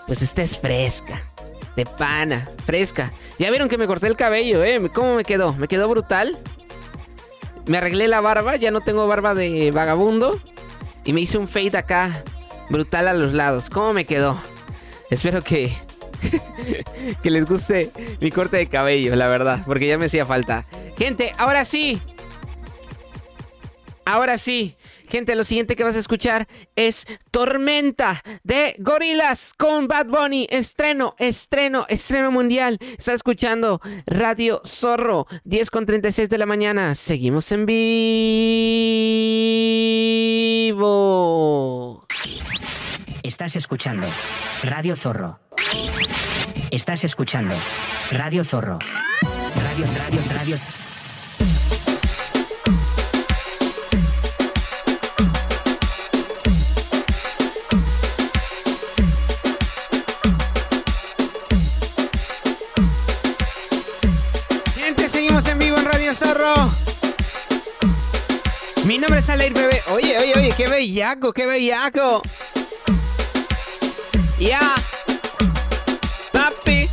[0.06, 1.28] pues estés fresca.
[1.76, 3.12] De pana, fresca.
[3.38, 4.80] Ya vieron que me corté el cabello, ¿eh?
[4.94, 5.52] ¿Cómo me quedó?
[5.52, 6.38] ¿Me quedó brutal?
[7.66, 10.40] Me arreglé la barba, ya no tengo barba de vagabundo.
[11.04, 12.24] Y me hice un fade acá,
[12.70, 13.68] brutal a los lados.
[13.68, 14.40] ¿Cómo me quedó?
[15.10, 15.70] Espero que,
[17.22, 17.90] que les guste
[18.22, 20.64] mi corte de cabello, la verdad, porque ya me hacía falta.
[20.96, 22.00] Gente, ahora sí.
[24.06, 24.76] Ahora sí.
[25.08, 30.46] Gente, lo siguiente que vas a escuchar es Tormenta de Gorilas con Bad Bunny.
[30.50, 32.78] Estreno, estreno, estreno mundial.
[32.98, 36.94] Está escuchando Radio Zorro, 10 con 36 de la mañana.
[36.96, 37.76] Seguimos en vivo.
[43.22, 44.08] Estás escuchando
[44.62, 45.38] Radio Zorro.
[46.70, 47.54] Estás escuchando
[48.10, 48.78] Radio Zorro.
[49.54, 50.85] Radio, radio, radio.
[68.96, 69.82] Mi nombre es Alair Bebé.
[69.90, 72.22] Oye, oye, oye, qué bellaco, qué bellaco.
[74.38, 74.74] Ya.
[76.32, 76.88] Papi.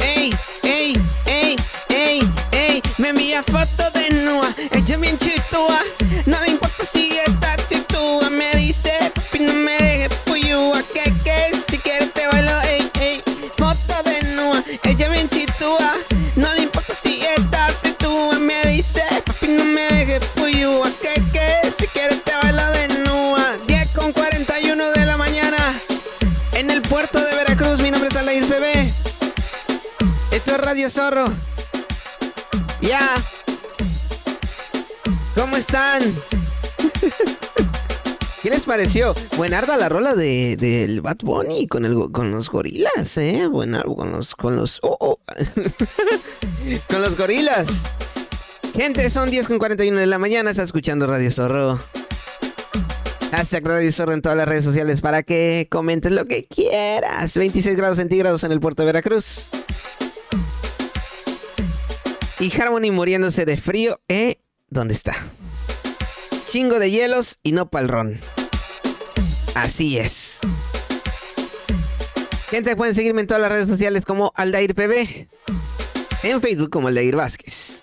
[0.00, 1.56] Ey, ey, ey,
[1.90, 2.82] ey, ey.
[2.96, 4.48] Me envía fotos de nua.
[4.70, 5.78] Ella bien chitúa.
[30.82, 31.32] Radio Zorro.
[32.80, 33.14] Ya.
[35.36, 36.02] ¿Cómo están?
[38.42, 39.14] ¿Qué les pareció?
[39.36, 43.46] Buenarda la rola de, del Bad Bunny con, el, con los gorilas, ¿eh?
[43.46, 44.34] Buenarda con los...
[44.34, 44.80] Con los...
[44.82, 45.20] Oh, oh.
[46.88, 47.68] con los gorilas.
[48.74, 51.78] Gente, son 10 con 41 de la mañana, está escuchando Radio Zorro.
[53.30, 57.36] Hashtag Radio Zorro en todas las redes sociales para que comentes lo que quieras.
[57.36, 59.48] 26 grados centígrados en el puerto de Veracruz.
[62.42, 64.40] Y Harmony muriéndose de frío, ¿eh?
[64.68, 65.14] ¿Dónde está?
[66.48, 68.18] Chingo de hielos y no palrón.
[69.54, 70.40] Así es.
[72.50, 75.28] Gente, pueden seguirme en todas las redes sociales como Aldair PB.
[76.24, 77.80] En Facebook como Aldair Vázquez.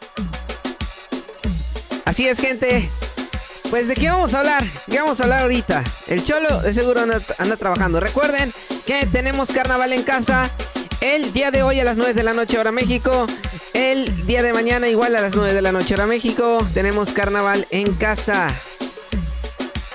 [2.04, 2.89] Así es, gente.
[3.69, 4.65] Pues de qué vamos a hablar?
[4.91, 5.86] ¿Qué vamos a hablar ahorita?
[6.06, 8.02] El Cholo de seguro anda, anda trabajando.
[8.02, 8.52] Recuerden
[8.86, 10.52] que tenemos carnaval en casa
[11.00, 13.26] el día de hoy a las 9 de la noche hora México.
[13.74, 16.66] El día de mañana igual a las 9 de la noche hora México.
[16.74, 18.54] Tenemos carnaval en casa.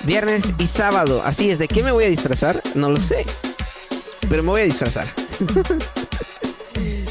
[0.02, 1.22] Viernes y sábado.
[1.24, 2.62] Así es, ¿de qué me voy a disfrazar?
[2.74, 3.24] No lo sé.
[4.28, 5.08] Pero me voy a disfrazar.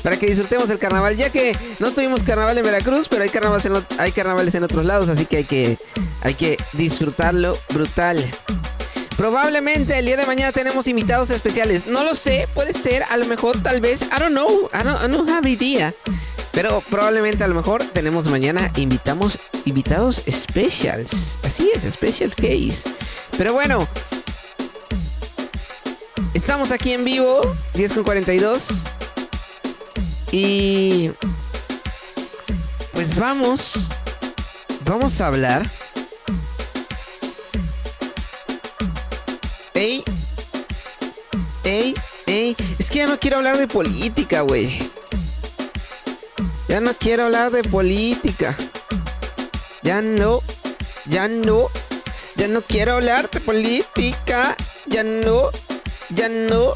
[0.04, 3.66] Para que disfrutemos el carnaval, ya que no tuvimos carnaval en Veracruz, pero hay carnavales
[3.66, 5.78] en, hay carnavales otros lados, así que hay que,
[6.22, 8.30] hay que disfrutarlo brutal.
[9.16, 11.88] Probablemente el día de mañana tenemos invitados especiales.
[11.88, 14.02] No lo sé, puede ser, a lo mejor, tal vez.
[14.02, 15.94] I don't know, I don't, I don't have idea.
[16.54, 21.40] Pero probablemente a lo mejor tenemos mañana invitamos invitados specials.
[21.44, 22.84] Así es, special case.
[23.38, 23.88] Pero bueno,
[26.36, 28.84] estamos aquí en vivo, 10 con 42.
[30.32, 31.10] Y
[32.92, 33.90] pues vamos,
[34.86, 35.68] vamos a hablar.
[39.74, 40.04] Ey,
[41.64, 41.96] ey,
[42.28, 45.03] ey, es que ya no quiero hablar de política, güey.
[46.74, 48.58] Ya no quiero hablar de política.
[49.84, 50.40] Ya no,
[51.06, 51.70] ya no,
[52.36, 54.58] ya no quiero hablar de política.
[54.88, 55.52] Ya no,
[56.10, 56.74] ya no,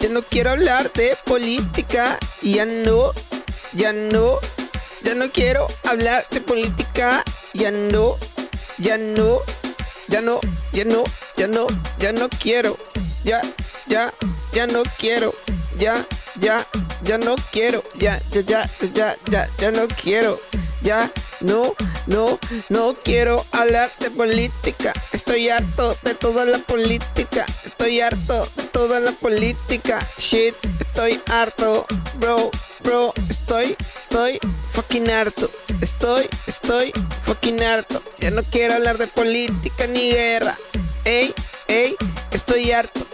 [0.00, 2.18] ya no quiero hablar de política.
[2.42, 3.12] Ya no,
[3.72, 4.40] ya no,
[5.04, 7.22] ya no quiero hablar de política.
[7.54, 8.16] Ya no,
[8.78, 9.42] ya no,
[10.08, 10.40] ya no,
[10.72, 11.04] ya no,
[11.36, 11.68] ya no,
[12.00, 12.76] ya no quiero.
[13.22, 13.40] Ya,
[13.86, 14.12] ya,
[14.52, 15.36] ya no quiero.
[15.78, 16.04] Ya,
[16.40, 16.66] ya,
[17.02, 17.82] ya no quiero.
[17.94, 20.40] Ya, ya, ya, ya, ya, ya no quiero.
[20.82, 21.74] Ya, no,
[22.06, 24.94] no, no quiero hablar de política.
[25.12, 27.46] Estoy harto de toda la política.
[27.64, 29.98] Estoy harto de toda la política.
[30.18, 31.86] Shit, estoy harto,
[32.18, 32.50] bro,
[32.82, 33.12] bro.
[33.28, 34.38] Estoy, estoy
[34.72, 35.50] fucking harto.
[35.82, 38.02] Estoy, estoy fucking harto.
[38.18, 40.58] Ya no quiero hablar de política ni guerra.
[41.04, 41.34] Ey,
[41.68, 41.94] ey,
[42.30, 43.06] estoy harto.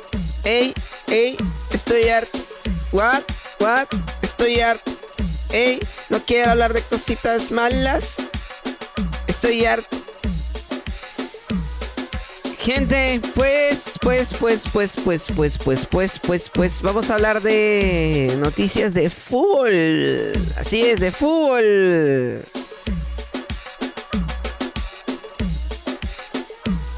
[0.44, 0.72] Ey,
[1.08, 1.36] ey,
[1.72, 2.38] estoy harto.
[2.92, 3.22] What,
[3.60, 3.88] what,
[4.22, 4.92] estoy harto.
[5.50, 8.16] Ey, no quiero hablar de cositas malas.
[9.26, 9.96] Estoy harto.
[12.58, 18.34] Gente, pues, pues, pues, pues, pues, pues, pues, pues, pues, pues, vamos a hablar de
[18.38, 20.32] noticias de fútbol.
[20.58, 22.44] Así es, de fútbol.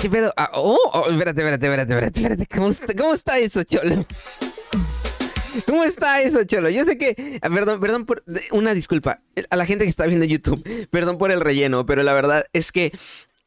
[0.00, 0.32] ¿Qué pedo?
[0.36, 2.46] Ah, oh, oh, espérate, espérate, espérate, espérate, espérate.
[2.46, 4.06] ¿Cómo cómo está eso, cholo?
[5.66, 6.68] ¿Cómo está eso, Cholo?
[6.70, 7.38] Yo sé que.
[7.42, 8.22] ah, Perdón, perdón por.
[8.50, 9.20] Una disculpa.
[9.50, 10.88] A la gente que está viendo YouTube.
[10.90, 12.92] Perdón por el relleno, pero la verdad es que.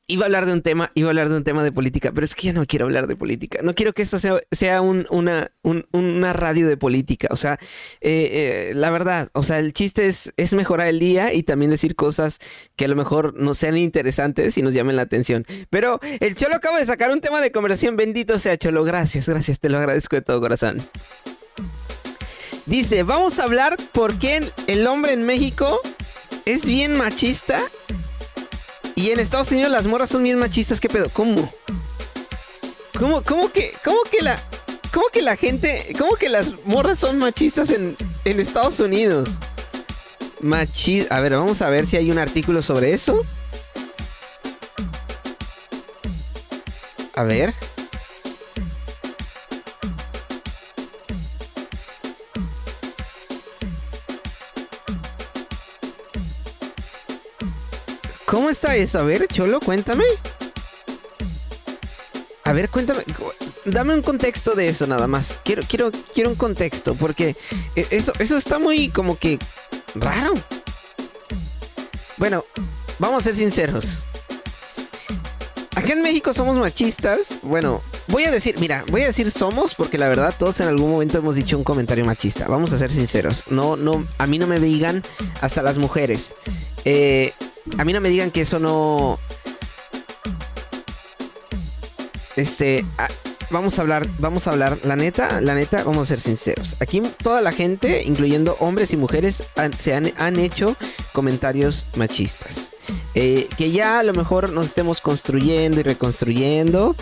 [0.07, 2.25] Iba a hablar de un tema, iba a hablar de un tema de política, pero
[2.25, 3.59] es que ya no quiero hablar de política.
[3.63, 7.29] No quiero que esto sea, sea un- una, un- una radio de política.
[7.31, 7.53] O sea,
[8.01, 11.71] eh, eh, la verdad, o sea, el chiste es, es mejorar el día y también
[11.71, 12.39] decir cosas
[12.75, 15.45] que a lo mejor no sean interesantes y nos llamen la atención.
[15.69, 17.95] Pero el Cholo acaba de sacar un tema de conversación.
[17.95, 18.83] Bendito sea Cholo.
[18.83, 19.61] Gracias, gracias.
[19.61, 20.81] Te lo agradezco de todo corazón.
[22.65, 25.79] Dice, vamos a hablar por qué el hombre en México
[26.45, 27.61] es bien machista
[28.95, 30.79] y en Estados Unidos las morras son bien machistas.
[30.79, 31.09] ¿Qué pedo?
[31.09, 31.51] ¿Cómo?
[32.97, 34.39] ¿Cómo, cómo que, cómo que la,
[34.93, 39.31] cómo que la gente, cómo que las morras son machistas en, en Estados Unidos?
[40.39, 43.25] Machi, a ver, vamos a ver si hay un artículo sobre eso.
[47.15, 47.53] A ver.
[58.31, 58.97] ¿Cómo está eso?
[58.97, 60.05] A ver, Cholo, cuéntame.
[62.45, 63.03] A ver, cuéntame.
[63.65, 65.35] Dame un contexto de eso nada más.
[65.43, 67.35] Quiero, quiero, quiero un contexto, porque
[67.75, 69.37] eh, eso, eso está muy como que
[69.95, 70.33] raro.
[72.15, 72.45] Bueno,
[72.99, 74.05] vamos a ser sinceros.
[75.75, 77.39] Acá en México somos machistas.
[77.41, 80.89] Bueno, voy a decir, mira, voy a decir somos porque la verdad todos en algún
[80.89, 82.47] momento hemos dicho un comentario machista.
[82.47, 83.43] Vamos a ser sinceros.
[83.49, 85.03] No, no, a mí no me digan
[85.41, 86.33] hasta las mujeres.
[86.85, 87.33] Eh,
[87.77, 89.19] a mí no me digan que eso no...
[92.35, 92.85] Este...
[93.51, 96.77] Vamos a hablar, vamos a hablar, la neta, la neta, vamos a ser sinceros.
[96.79, 99.43] Aquí toda la gente, incluyendo hombres y mujeres,
[99.77, 100.77] se han, han, hecho
[101.11, 102.71] comentarios machistas.
[103.13, 106.95] Eh, que ya a lo mejor nos estemos construyendo y reconstruyendo.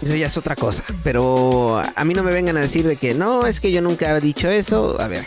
[0.00, 0.84] Eso ya es otra cosa.
[1.04, 4.16] Pero a mí no me vengan a decir de que no, es que yo nunca
[4.16, 4.98] he dicho eso.
[4.98, 5.26] A ver.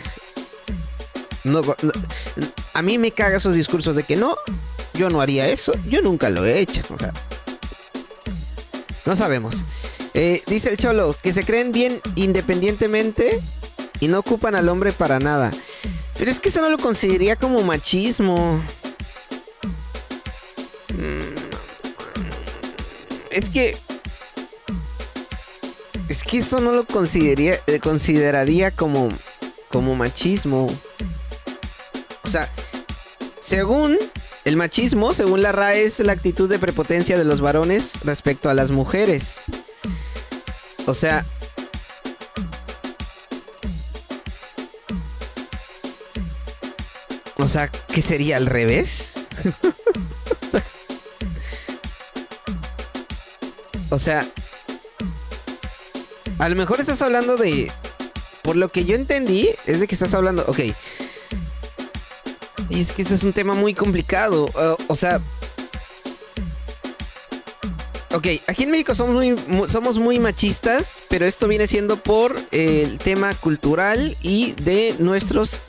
[1.44, 1.92] No, no,
[2.74, 4.36] a mí me caga esos discursos de que no,
[4.94, 5.72] yo no haría eso.
[5.88, 6.82] Yo nunca lo he hecho.
[6.92, 7.12] O sea,
[9.04, 9.64] no sabemos.
[10.12, 13.40] Eh, dice el Cholo, que se creen bien independientemente
[14.00, 15.52] y no ocupan al hombre para nada.
[16.18, 18.60] Pero es que eso no lo consideraría como machismo.
[20.90, 21.34] Mm.
[23.30, 23.76] Es que...
[26.08, 29.08] Es que eso no lo consideraría, eh, consideraría como,
[29.70, 30.66] como machismo.
[32.22, 32.52] O sea,
[33.44, 33.98] según
[34.46, 38.54] el machismo, según la RAE, es la actitud de prepotencia de los varones respecto a
[38.54, 39.42] las mujeres.
[40.86, 41.26] O sea...
[47.36, 49.16] O sea, ¿qué sería al revés?
[53.90, 54.26] o sea...
[56.38, 57.70] A lo mejor estás hablando de...
[58.42, 60.46] Por lo que yo entendí, es de que estás hablando...
[60.46, 60.60] Ok,
[62.74, 64.46] y es que ese es un tema muy complicado.
[64.46, 65.20] Uh, o sea.
[68.12, 72.98] Ok, aquí en México somos muy, somos muy machistas, pero esto viene siendo por el
[72.98, 75.60] tema cultural y de nuestros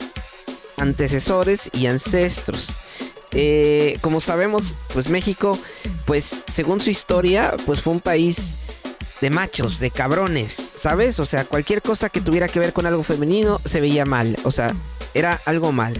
[0.76, 2.76] antecesores y ancestros.
[3.32, 5.58] Eh, como sabemos, pues México,
[6.04, 8.58] pues según su historia, pues fue un país
[9.20, 11.18] de machos, de cabrones, ¿sabes?
[11.18, 14.36] O sea, cualquier cosa que tuviera que ver con algo femenino se veía mal.
[14.44, 14.74] O sea,
[15.16, 15.94] era algo mal.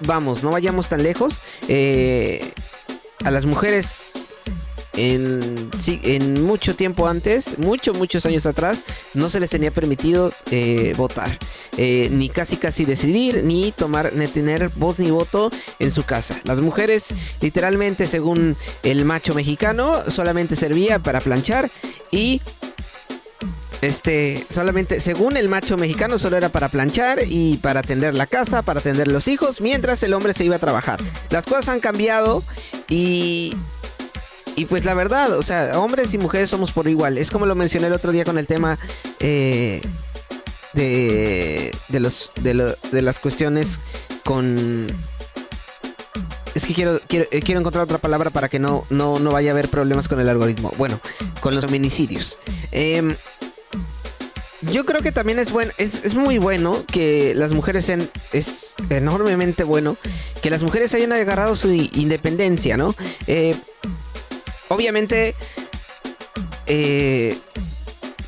[0.00, 1.40] Vamos, no vayamos tan lejos.
[1.68, 2.52] Eh,
[3.24, 4.12] a las mujeres
[4.94, 10.92] en, en, mucho tiempo antes, muchos, muchos años atrás, no se les tenía permitido eh,
[10.96, 11.38] votar,
[11.76, 16.38] eh, ni casi casi decidir, ni tomar, ni tener voz ni voto en su casa.
[16.44, 21.70] Las mujeres, literalmente, según el macho mexicano, solamente servía para planchar
[22.10, 22.42] y
[23.82, 28.62] este, solamente, según el macho mexicano, solo era para planchar y para atender la casa,
[28.62, 31.00] para atender los hijos, mientras el hombre se iba a trabajar.
[31.30, 32.42] Las cosas han cambiado
[32.88, 33.54] y.
[34.54, 37.16] Y pues la verdad, o sea, hombres y mujeres somos por igual.
[37.16, 38.78] Es como lo mencioné el otro día con el tema
[39.18, 39.80] eh,
[40.74, 43.80] de, de, los, de, de las cuestiones
[44.24, 44.94] con
[46.54, 49.50] es que quiero, quiero, eh, quiero, encontrar otra palabra para que no, no, no vaya
[49.50, 50.72] a haber problemas con el algoritmo.
[50.76, 51.00] Bueno,
[51.40, 52.38] con los feminicidios.
[52.72, 53.16] Eh,
[54.70, 59.64] yo creo que también es bueno, es, muy bueno que las mujeres sean, es enormemente
[59.64, 59.96] bueno
[60.40, 62.94] que las mujeres hayan agarrado su independencia, ¿no?
[63.26, 63.56] Eh,
[64.68, 65.34] obviamente,
[66.66, 67.38] eh,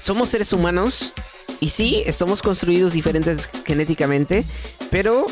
[0.00, 1.12] somos seres humanos
[1.60, 4.44] y sí, estamos construidos diferentes genéticamente,
[4.90, 5.26] pero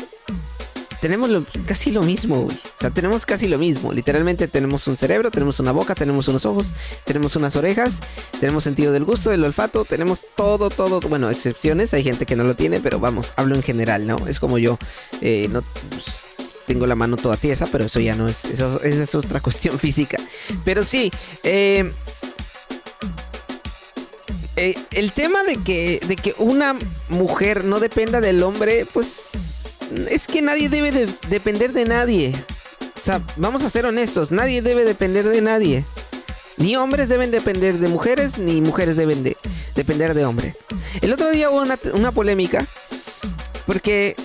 [1.03, 1.29] tenemos
[1.67, 2.55] casi lo mismo, güey.
[2.55, 3.91] O sea, tenemos casi lo mismo.
[3.91, 7.99] Literalmente tenemos un cerebro, tenemos una boca, tenemos unos ojos, tenemos unas orejas,
[8.39, 11.01] tenemos sentido del gusto, del olfato, tenemos todo, todo.
[11.01, 14.25] Bueno, excepciones, hay gente que no lo tiene, pero vamos, hablo en general, ¿no?
[14.29, 14.79] Es como yo,
[15.19, 15.61] eh, no...
[15.89, 16.25] Pues,
[16.65, 19.77] tengo la mano toda tiesa, pero eso ya no es, eso, esa es otra cuestión
[19.77, 20.17] física.
[20.63, 21.11] Pero sí,
[21.43, 21.91] eh,
[24.55, 26.77] eh, el tema de que, de que una
[27.09, 29.62] mujer no dependa del hombre, pues
[30.09, 32.33] es que nadie debe de depender de nadie.
[32.95, 35.83] O sea, vamos a ser honestos, nadie debe depender de nadie.
[36.57, 39.37] Ni hombres deben depender de mujeres, ni mujeres deben de
[39.75, 40.55] depender de hombres.
[41.01, 41.61] El otro día hubo
[41.93, 42.67] una, polémica,
[43.65, 44.15] porque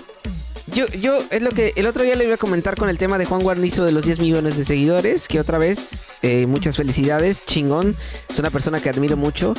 [0.67, 3.19] yo, yo, es lo que el otro día le iba a comentar con el tema
[3.19, 7.45] de Juan Guarnizo de los 10 millones de seguidores, que otra vez, eh, muchas felicidades,
[7.47, 7.97] chingón,
[8.29, 9.55] es una persona que admiro mucho.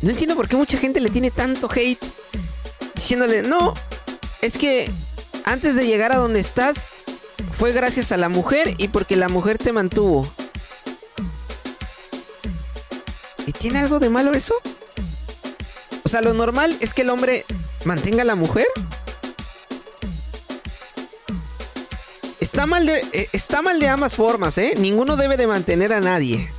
[0.00, 2.04] No entiendo por qué mucha gente le tiene tanto hate,
[2.94, 3.74] diciéndole, no,
[4.44, 4.90] es que
[5.44, 6.90] antes de llegar a donde estás,
[7.52, 10.28] fue gracias a la mujer y porque la mujer te mantuvo.
[13.46, 14.54] ¿Y tiene algo de malo eso?
[16.02, 17.46] O sea, lo normal es que el hombre
[17.86, 18.66] mantenga a la mujer.
[22.38, 24.74] Está mal de, eh, está mal de ambas formas, ¿eh?
[24.76, 26.50] Ninguno debe de mantener a nadie.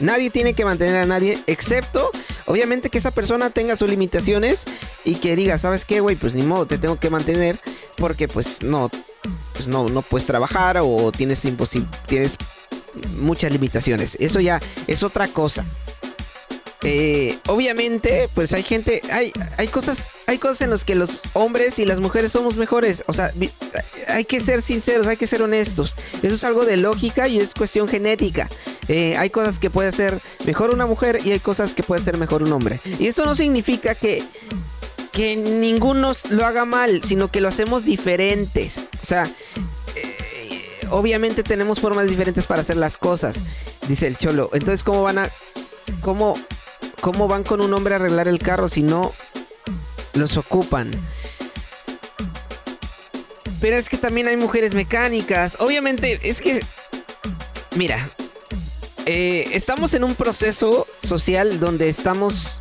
[0.00, 2.10] Nadie tiene que mantener a nadie, excepto
[2.46, 4.64] Obviamente que esa persona tenga sus limitaciones
[5.04, 6.16] y que diga, ¿sabes qué, güey?
[6.16, 7.58] Pues ni modo, te tengo que mantener
[7.96, 8.90] porque pues no,
[9.54, 11.40] pues no, no puedes trabajar o tienes,
[12.06, 12.36] tienes
[13.16, 14.16] muchas limitaciones.
[14.20, 15.64] Eso ya es otra cosa.
[16.86, 21.78] Eh, obviamente, pues hay gente, hay, hay cosas, hay cosas en las que los hombres
[21.78, 23.02] y las mujeres somos mejores.
[23.06, 23.32] O sea,
[24.08, 25.96] hay que ser sinceros, hay que ser honestos.
[26.22, 28.50] Eso es algo de lógica y es cuestión genética.
[28.88, 32.18] Eh, hay cosas que puede hacer mejor una mujer y hay cosas que puede hacer
[32.18, 32.80] mejor un hombre.
[32.98, 34.22] Y eso no significa que,
[35.10, 38.78] que ninguno lo haga mal, sino que lo hacemos diferentes.
[39.02, 39.24] O sea,
[39.96, 43.42] eh, obviamente tenemos formas diferentes para hacer las cosas,
[43.88, 44.50] dice el cholo.
[44.52, 45.30] Entonces, ¿cómo van a...
[46.00, 46.34] ¿Cómo,
[47.04, 49.12] cómo van con un hombre a arreglar el carro si no
[50.14, 50.90] los ocupan?
[53.60, 55.58] Pero es que también hay mujeres mecánicas.
[55.60, 56.62] Obviamente, es que...
[57.76, 58.08] Mira,
[59.04, 62.58] eh, estamos en un proceso social donde estamos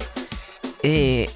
[0.81, 1.29] eh,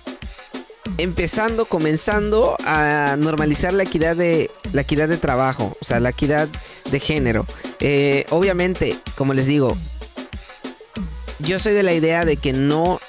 [0.98, 6.50] empezando, comenzando a normalizar la equidad de la equidad de trabajo, o sea, la equidad
[6.92, 7.46] de género.
[7.80, 9.78] Eh, obviamente, como les digo,
[11.40, 13.00] yo soy de la idea de que no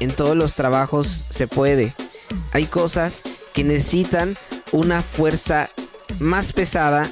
[0.00, 1.92] en todos los trabajos se puede.
[2.52, 4.36] Hay cosas que necesitan
[4.72, 5.70] una fuerza
[6.18, 7.10] más pesada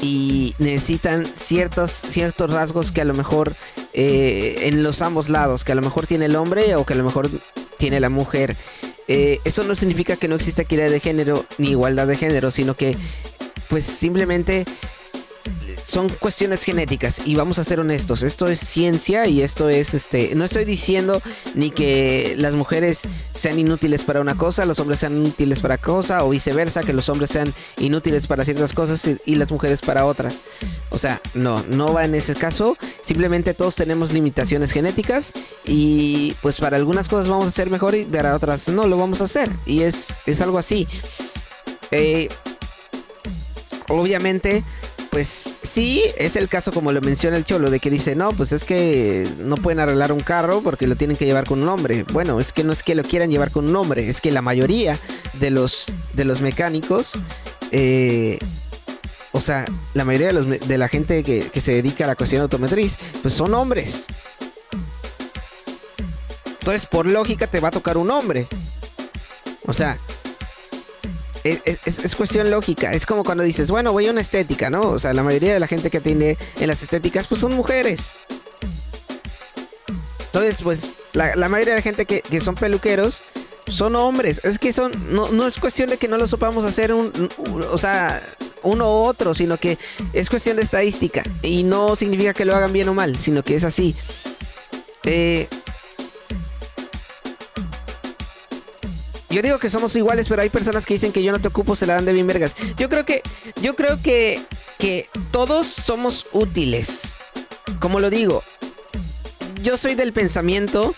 [0.00, 3.54] y necesitan ciertos, ciertos rasgos que a lo mejor
[3.94, 6.96] eh, en los ambos lados, que a lo mejor tiene el hombre o que a
[6.96, 7.30] lo mejor
[7.78, 8.56] tiene la mujer.
[9.08, 12.74] Eh, eso no significa que no exista equidad de género ni igualdad de género, sino
[12.74, 12.96] que
[13.68, 14.64] pues simplemente
[15.84, 20.34] son cuestiones genéticas y vamos a ser honestos, esto es ciencia y esto es este,
[20.34, 21.20] no estoy diciendo
[21.54, 23.02] ni que las mujeres
[23.34, 27.08] sean inútiles para una cosa, los hombres sean inútiles para cosa o viceversa, que los
[27.08, 30.36] hombres sean inútiles para ciertas cosas y, las mujeres para otras.
[30.90, 35.32] O sea, no, no va en ese caso, simplemente todos tenemos limitaciones genéticas
[35.64, 39.20] y pues para algunas cosas vamos a ser mejor y para otras no lo vamos
[39.20, 40.86] a hacer y es, es algo así.
[41.90, 42.28] Eh,
[43.88, 44.64] obviamente
[45.14, 48.50] pues sí, es el caso como lo menciona el Cholo, de que dice, no, pues
[48.50, 52.02] es que no pueden arreglar un carro porque lo tienen que llevar con un hombre.
[52.12, 54.42] Bueno, es que no es que lo quieran llevar con un hombre, es que la
[54.42, 54.98] mayoría
[55.34, 57.12] de los, de los mecánicos,
[57.70, 58.40] eh,
[59.30, 62.42] o sea, la mayoría de, los, de la gente que, se dedica a la cuestión
[62.42, 64.06] automotriz, pues son hombres.
[66.58, 68.48] Entonces, por lógica, te va a tocar un hombre.
[69.64, 69.96] O sea,
[71.44, 72.92] es, cuestión lógica.
[72.94, 74.82] Es como cuando dices, bueno, voy a una estética, ¿no?
[74.88, 78.24] O sea, la mayoría de la gente que tiene en las estéticas, pues son mujeres.
[80.26, 83.22] Entonces, pues, la, mayoría de la gente que, son peluqueros
[83.66, 84.40] son hombres.
[84.42, 87.30] Es que son, no, es cuestión de que no lo sepamos hacer un,
[87.70, 88.22] o sea,
[88.62, 89.78] uno u otro, sino que
[90.12, 91.22] es cuestión de estadística.
[91.42, 93.94] Y no significa que lo hagan bien o mal, sino que es así.
[95.04, 95.48] Eh,
[99.34, 101.74] Yo digo que somos iguales, pero hay personas que dicen que yo no te ocupo,
[101.74, 102.54] se la dan de bien vergas.
[102.76, 103.20] Yo creo que,
[103.60, 104.40] yo creo que,
[104.78, 107.16] que todos somos útiles.
[107.80, 108.44] Como lo digo,
[109.60, 110.94] yo soy del pensamiento.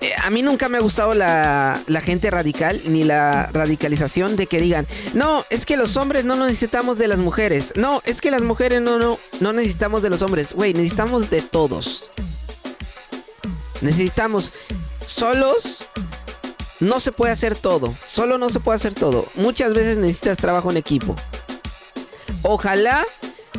[0.00, 4.46] Eh, a mí nunca me ha gustado la, la, gente radical ni la radicalización de
[4.46, 7.72] que digan, no, es que los hombres no necesitamos de las mujeres.
[7.74, 10.52] No, es que las mujeres no, no, no necesitamos de los hombres.
[10.52, 12.08] Güey, necesitamos de todos.
[13.80, 14.52] Necesitamos
[15.04, 15.88] solos
[16.82, 17.94] no se puede hacer todo.
[18.04, 19.26] Solo no se puede hacer todo.
[19.34, 21.14] Muchas veces necesitas trabajo en equipo.
[22.42, 23.04] Ojalá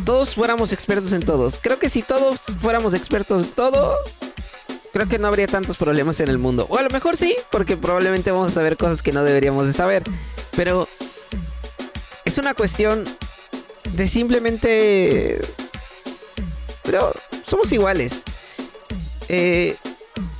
[0.05, 1.57] todos fuéramos expertos en todos.
[1.61, 3.95] Creo que si todos fuéramos expertos en todo,
[4.91, 6.67] creo que no habría tantos problemas en el mundo.
[6.69, 9.73] O a lo mejor sí, porque probablemente vamos a saber cosas que no deberíamos de
[9.73, 10.03] saber.
[10.57, 10.89] Pero
[12.25, 13.05] es una cuestión
[13.93, 15.39] de simplemente...
[16.83, 17.13] Pero
[17.43, 18.23] somos iguales.
[19.29, 19.77] Eh,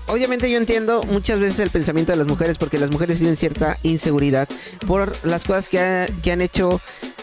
[0.08, 3.78] obviamente yo entiendo muchas veces el pensamiento de las mujeres porque las mujeres tienen cierta
[3.84, 4.48] inseguridad
[4.88, 5.80] por las cosas que,
[6.32, 6.82] han hecho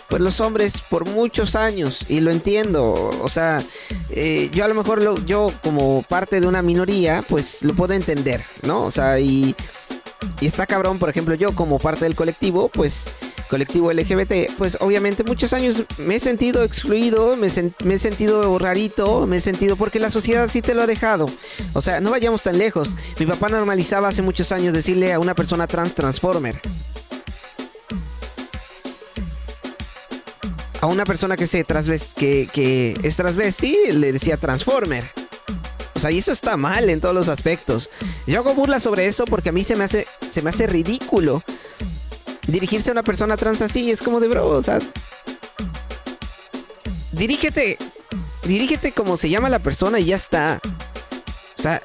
[0.09, 3.11] pues los hombres por muchos años y lo entiendo.
[3.23, 3.63] O sea
[4.11, 7.93] eh, yo a lo mejor lo, yo como parte de una minoría pues lo puedo
[7.95, 9.55] entender no o sea y
[10.41, 13.11] y está cabrón por ejemplo yo como parte del colectivo pues
[13.51, 19.39] colectivo LGBT, pues obviamente muchos años me he sentido excluido, me, he sentido rarito, me
[19.39, 21.29] he sentido porque la sociedad sí te lo ha dejado.
[21.75, 22.95] O sea, no vayamos tan lejos.
[23.19, 26.61] Mi papá normalizaba hace muchos años decirle a una persona trans transformer.
[30.81, 31.67] A una persona que, se
[32.17, 35.20] que, que es transvesti le decía transformer.
[36.01, 37.91] O sea, y eso está mal en todos los aspectos.
[38.27, 41.43] Yo hago burla sobre eso porque a mí se me hace, se me hace ridículo
[42.47, 44.79] dirigirse a una persona trans así es como de bro, o sea.
[47.13, 47.77] Dirígete.
[48.45, 50.59] Dirígete como se llama la persona y ya está.
[51.59, 51.83] O sea.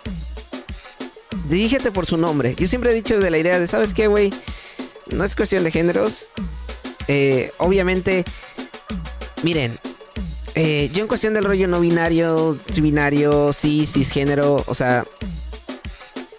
[1.50, 2.56] Dirígete por su nombre.
[2.56, 4.34] Yo siempre he dicho de la idea de, ¿sabes qué, güey?
[5.08, 6.30] No es cuestión de géneros.
[7.10, 8.24] Eh, obviamente.
[9.44, 9.78] Miren.
[10.56, 15.06] Eh, yo en cuestión del rollo no binario, binario, sí, cisgénero, o sea.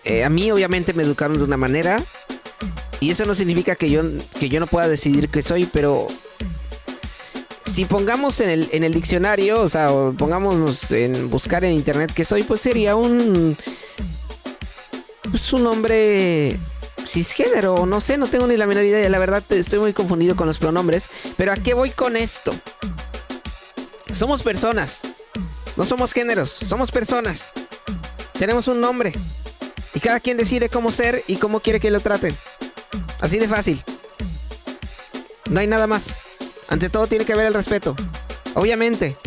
[0.04, 2.02] Eh, a mí obviamente me educaron de una manera.
[3.00, 4.02] Y eso no significa que yo,
[4.40, 6.06] que yo no pueda decidir qué soy, pero
[7.66, 12.10] si pongamos en el, en el diccionario, o sea, o pongámonos en buscar en internet
[12.14, 13.58] que soy, pues sería un.
[15.30, 16.58] Pues un hombre
[17.06, 19.06] cisgénero, no sé, no tengo ni la menor idea.
[19.10, 21.10] La verdad, estoy muy confundido con los pronombres.
[21.36, 22.54] Pero ¿a qué voy con esto?
[24.16, 25.02] Somos personas.
[25.76, 27.50] No somos géneros, somos personas.
[28.38, 29.12] Tenemos un nombre.
[29.92, 32.34] Y cada quien decide cómo ser y cómo quiere que lo traten.
[33.20, 33.84] Así de fácil.
[35.50, 36.22] No hay nada más.
[36.68, 37.94] Ante todo tiene que haber el respeto.
[38.54, 39.18] Obviamente,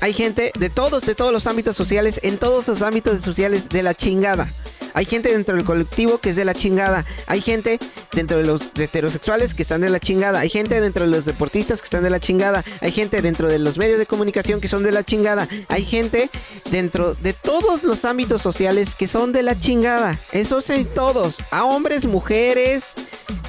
[0.00, 3.82] hay gente de todos, de todos los ámbitos sociales, en todos los ámbitos sociales de
[3.82, 4.52] la chingada.
[4.94, 7.04] Hay gente dentro del colectivo que es de la chingada.
[7.26, 7.78] Hay gente
[8.12, 10.40] dentro de los heterosexuales que están de la chingada.
[10.40, 12.64] Hay gente dentro de los deportistas que están de la chingada.
[12.80, 15.48] Hay gente dentro de los medios de comunicación que son de la chingada.
[15.68, 16.30] Hay gente
[16.70, 20.18] dentro de todos los ámbitos sociales que son de la chingada.
[20.32, 21.38] Eso es todos.
[21.50, 22.94] A hombres, mujeres,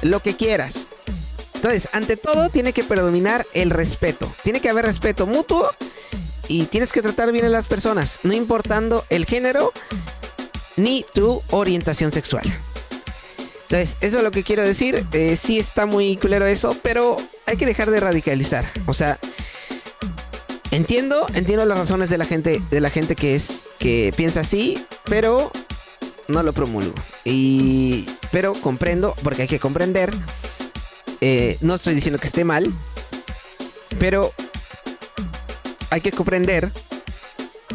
[0.02, 0.86] lo que quieras.
[1.54, 4.34] Entonces, ante todo tiene que predominar el respeto.
[4.42, 5.70] Tiene que haber respeto mutuo
[6.48, 9.72] y tienes que tratar bien a las personas, no importando el género
[10.76, 12.44] ni tu orientación sexual.
[13.62, 15.06] Entonces, eso es lo que quiero decir.
[15.12, 17.16] Eh, sí está muy culero eso, pero
[17.46, 18.66] hay que dejar de radicalizar.
[18.86, 19.18] O sea,
[20.70, 24.84] entiendo, entiendo las razones de la gente, de la gente que es, que piensa así,
[25.04, 25.50] pero
[26.28, 26.94] no lo promulgo.
[27.24, 30.12] Y, pero comprendo, porque hay que comprender
[31.24, 32.72] eh, no estoy diciendo que esté mal,
[34.00, 34.32] pero
[35.90, 36.68] hay que comprender.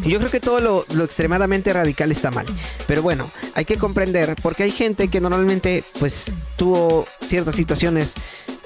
[0.04, 2.46] Yo creo que todo lo, extremadamente radical está mal.
[2.88, 8.16] Pero bueno, hay que comprender porque hay gente que normalmente pues tuvo ciertas situaciones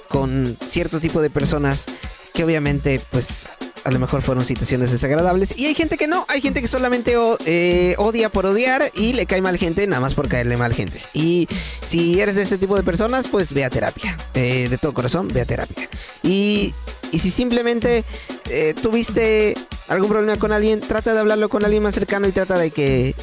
[0.08, 1.86] con cierto tipo de personas
[2.34, 3.48] que obviamente pues
[3.84, 5.54] a lo mejor fueron situaciones desagradables.
[5.58, 7.16] Y hay gente que no, hay gente que solamente
[7.46, 11.02] eh, odia por odiar y le cae mal gente nada más por caerle mal gente.
[11.14, 11.48] Y
[11.84, 14.18] si eres de este tipo de personas, pues ve a terapia.
[14.34, 15.90] Eh, de todo corazón, ve a terapia.
[16.24, 16.74] Y,
[17.12, 18.04] y si simplemente
[18.50, 19.56] eh, tuviste
[19.92, 23.14] algún problema con alguien, trata de hablarlo con alguien más cercano y trata de que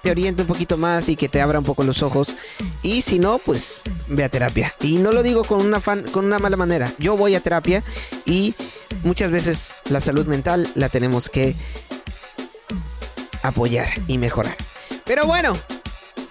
[0.00, 2.34] te oriente un poquito más y que te abra un poco los ojos.
[2.82, 4.74] Y si no, pues ve a terapia.
[4.80, 6.90] Y no lo digo con una, fan, con una mala manera.
[6.98, 7.82] Yo voy a terapia
[8.24, 8.54] y
[9.02, 11.54] muchas veces la salud mental la tenemos que
[13.42, 14.56] apoyar y mejorar.
[15.04, 15.54] Pero bueno,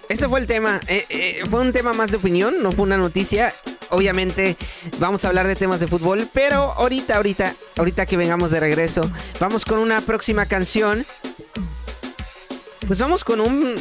[0.08, 0.80] ese fue el tema.
[0.88, 3.54] Eh, eh, fue un tema más de opinión, no fue una noticia.
[3.90, 4.56] Obviamente
[4.98, 9.10] vamos a hablar de temas de fútbol, pero ahorita, ahorita, ahorita que vengamos de regreso,
[9.40, 11.06] vamos con una próxima canción
[12.86, 13.74] pues vamos con un.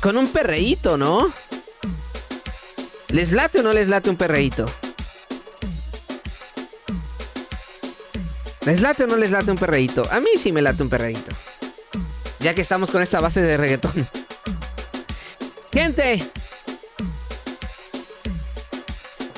[0.00, 1.32] Con un perreíto, ¿no?
[3.08, 4.66] ¿Les late o no les late un perreíto?
[8.64, 10.06] ¿Les late o no les late un perreíto?
[10.10, 11.32] A mí sí me late un perreíto.
[12.40, 14.08] Ya que estamos con esta base de reggaetón.
[15.72, 16.24] Gente,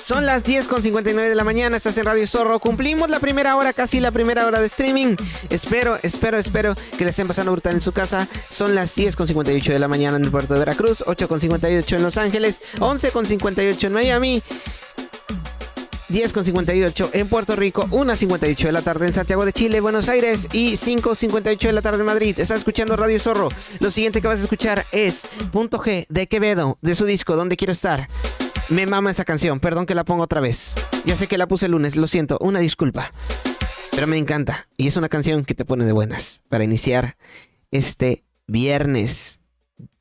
[0.09, 2.59] son las 10 con 59 de la mañana, estás en Radio Zorro.
[2.61, 5.17] Cumplimos la primera hora, casi la primera hora de streaming.
[5.51, 8.27] Espero, espero, espero que les estén pasando brutal en su casa.
[8.49, 11.41] Son las 10 con 58 de la mañana en el puerto de Veracruz, 8 con
[11.41, 14.43] 58 en Los Ángeles, 11 con 58 en Miami.
[16.09, 20.09] 10 con 58 en Puerto Rico, 1.58 de la tarde en Santiago de Chile, Buenos
[20.09, 22.41] Aires y 5.58 de la tarde en Madrid.
[22.41, 23.51] Estás escuchando Radio Zorro.
[23.81, 27.59] Lo siguiente que vas a escuchar es Punto G de Quevedo, de su disco Donde
[27.59, 28.09] Quiero Estar.
[28.71, 30.75] Me mama esa canción, perdón que la pongo otra vez.
[31.07, 33.11] Ya sé que la puse el lunes, lo siento, una disculpa.
[33.91, 34.69] Pero me encanta.
[34.77, 37.17] Y es una canción que te pone de buenas para iniciar
[37.71, 39.39] este viernes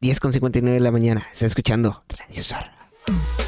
[0.02, 1.22] 10.59 de la mañana.
[1.32, 3.47] Estás escuchando Radio Zorro.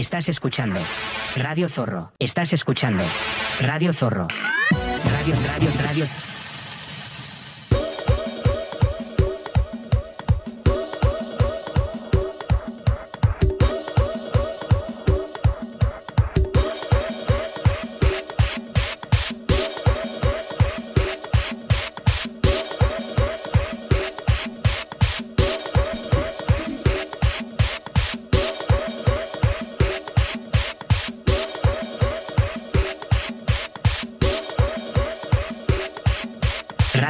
[0.00, 0.80] Estás escuchando
[1.36, 2.14] Radio Zorro.
[2.18, 3.04] Estás escuchando
[3.60, 4.28] Radio Zorro.
[5.04, 6.06] Radio, radio, radio.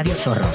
[0.08, 0.46] Zorro.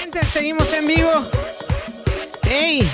[0.00, 1.10] Gente, seguimos en vivo.
[2.48, 2.90] ¡Ey!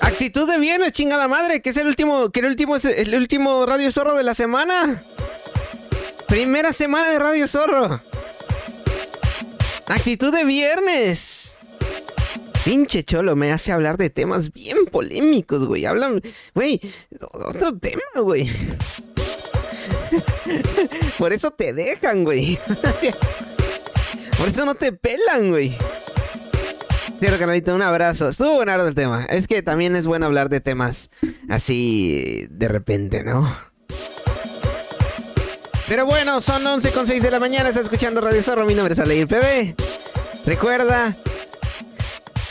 [0.00, 3.66] Actitud de viernes, chingada madre, que es el último, que el último es el último
[3.66, 5.02] Radio Zorro de la semana.
[6.28, 8.00] Primera semana de Radio Zorro.
[9.88, 11.58] Actitud de viernes.
[12.64, 15.86] Pinche cholo me hace hablar de temas bien polémicos, güey.
[15.86, 16.20] Hablan,
[16.54, 16.80] güey,
[17.20, 18.48] otro tema, güey.
[21.18, 22.58] Por eso te dejan, güey.
[24.38, 25.76] Por eso no te pelan, güey.
[27.18, 28.28] Cierto, canalito, un abrazo.
[28.28, 29.24] Estuvo buenardo el tema.
[29.30, 31.10] Es que también es bueno hablar de temas
[31.48, 33.50] así de repente, ¿no?
[35.88, 37.68] Pero bueno, son 11 con 6 de la mañana.
[37.68, 38.66] Estás escuchando Radio Zorro.
[38.66, 39.74] Mi nombre es Aleir PB.
[40.44, 41.16] Recuerda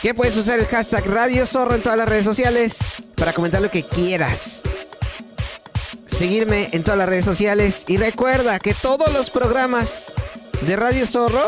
[0.02, 2.78] que puedes usar el hashtag Radio Zorro en todas las redes sociales
[3.14, 4.62] para comentar lo que quieras.
[6.06, 7.84] Seguirme en todas las redes sociales.
[7.86, 10.12] Y recuerda que todos los programas
[10.62, 11.46] de Radio Zorro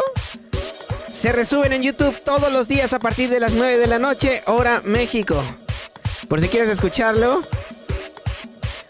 [1.12, 4.42] se resuben en YouTube todos los días a partir de las 9 de la noche,
[4.46, 5.42] hora México.
[6.28, 7.42] Por si quieres escucharlo.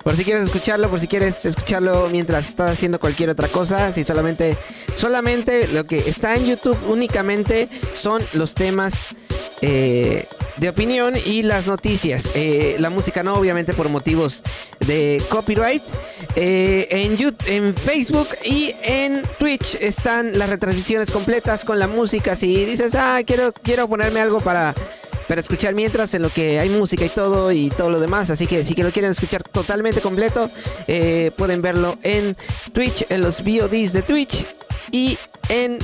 [0.03, 4.05] Por si quieres escucharlo, por si quieres escucharlo mientras estás haciendo cualquier otra cosa, si
[4.05, 4.57] solamente
[4.94, 9.14] solamente lo que está en YouTube únicamente son los temas
[9.61, 10.26] eh,
[10.57, 12.30] de opinión y las noticias.
[12.34, 14.42] Eh, la música no, obviamente por motivos
[14.80, 15.82] de copyright.
[16.36, 22.36] Eh, en, YouTube, en Facebook y en Twitch están las retransmisiones completas con la música.
[22.36, 24.74] Si dices, ah, quiero, quiero ponerme algo para,
[25.29, 28.31] para escuchar mientras en lo que hay música y todo y todo lo demás.
[28.31, 30.51] Así que si lo quieren escuchar totalmente completo,
[30.87, 32.37] eh, pueden verlo en
[32.72, 34.47] Twitch, en los VODs de Twitch
[34.91, 35.18] y
[35.49, 35.79] en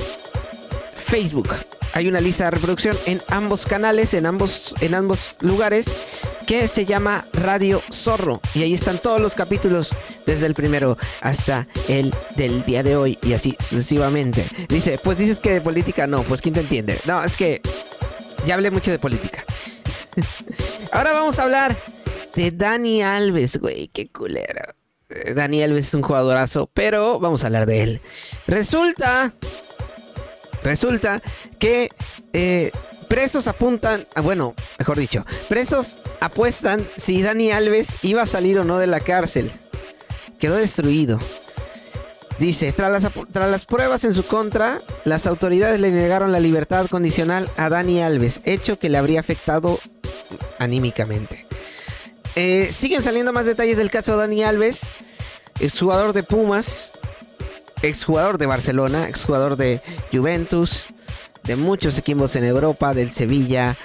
[0.95, 1.49] Facebook
[1.95, 5.85] hay una lista de reproducción en ambos canales, en ambos, en ambos lugares,
[6.45, 8.41] que se llama Radio Zorro.
[8.53, 13.17] Y ahí están todos los capítulos, desde el primero hasta el del día de hoy,
[13.23, 14.45] y así sucesivamente.
[14.67, 16.99] Dice, pues dices que de política no, pues ¿quién te entiende?
[17.05, 17.61] No, es que
[18.45, 19.43] ya hablé mucho de política.
[20.91, 21.77] Ahora vamos a hablar
[22.35, 24.73] de Dani Alves, güey, qué culero.
[25.33, 28.01] Dani Alves es un jugadorazo, pero vamos a hablar de él.
[28.47, 29.33] Resulta
[30.65, 31.21] Resulta
[31.59, 31.89] que
[32.33, 32.71] eh,
[33.07, 38.63] presos apuntan, ah, bueno, mejor dicho, presos apuestan si Dani Alves iba a salir o
[38.63, 39.51] no de la cárcel.
[40.39, 41.19] Quedó destruido.
[42.39, 42.91] Dice, tras
[43.33, 48.41] las, pruebas en su contra, las autoridades le negaron la libertad condicional a Dani Alves,
[48.43, 49.79] hecho que le habría afectado
[50.59, 51.47] anímicamente.
[52.35, 54.97] Eh, siguen saliendo más detalles del caso de Dani Alves,
[55.61, 56.91] el jugador de Pumas,
[57.81, 59.81] exjugador de Barcelona, exjugador de
[60.11, 60.93] Juventus,
[61.43, 63.77] de muchos equipos en Europa, del Sevilla.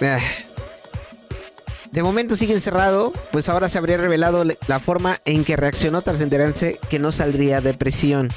[0.00, 0.20] Ah.
[1.92, 6.22] De momento sigue encerrado, pues ahora se habría revelado la forma en que reaccionó tras
[6.22, 8.30] enterarse que no saldría de prisión.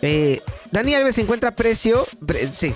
[0.00, 0.40] Eh,
[0.70, 2.06] Dani Alves se encuentra precio.
[2.50, 2.72] sí.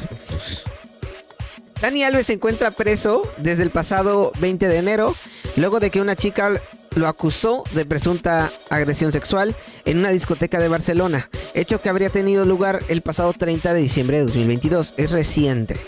[1.81, 5.15] Dani Alves se encuentra preso desde el pasado 20 de enero,
[5.57, 6.61] luego de que una chica
[6.97, 12.45] lo acusó de presunta agresión sexual en una discoteca de Barcelona, hecho que habría tenido
[12.45, 14.95] lugar el pasado 30 de diciembre de 2022.
[14.97, 15.79] Es reciente.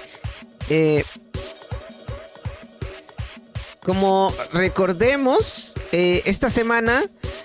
[0.69, 1.05] Eh,
[3.89, 7.05] como recordemos, eh, esta semana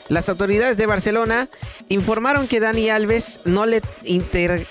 [0.09, 1.47] las autoridades de Barcelona
[1.87, 3.81] informaron que Dani Alves no le,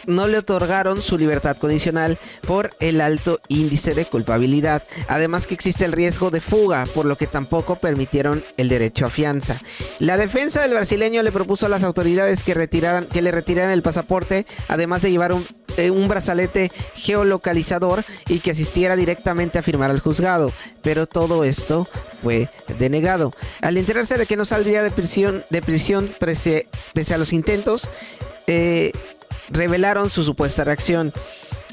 [0.04, 4.82] no le otorgaron su libertad condicional por el alto índice de culpabilidad.
[5.08, 9.10] Además que existe el riesgo de fuga, por lo que tampoco permitieron el derecho a
[9.10, 9.58] fianza.
[9.98, 13.82] La defensa del brasileño le propuso a las autoridades que, retiraran, que le retiraran el
[13.82, 15.46] pasaporte, además de llevar un
[15.76, 20.52] eh, un brazalete geolocalizador y que asistiera directamente a firmar al juzgado.
[20.82, 21.86] Pero todo esto
[22.22, 22.48] fue
[22.78, 23.32] denegado.
[23.60, 26.68] Al enterarse de que no saldría de prisión, de prisión pese,
[27.14, 27.88] a los intentos,
[28.48, 28.92] eh,
[29.48, 31.12] revelaron su supuesta reacción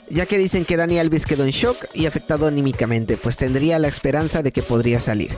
[0.10, 3.88] ya que dicen que Dani Alves quedó en shock y afectado anímicamente, pues tendría la
[3.88, 5.32] esperanza de que podría salir.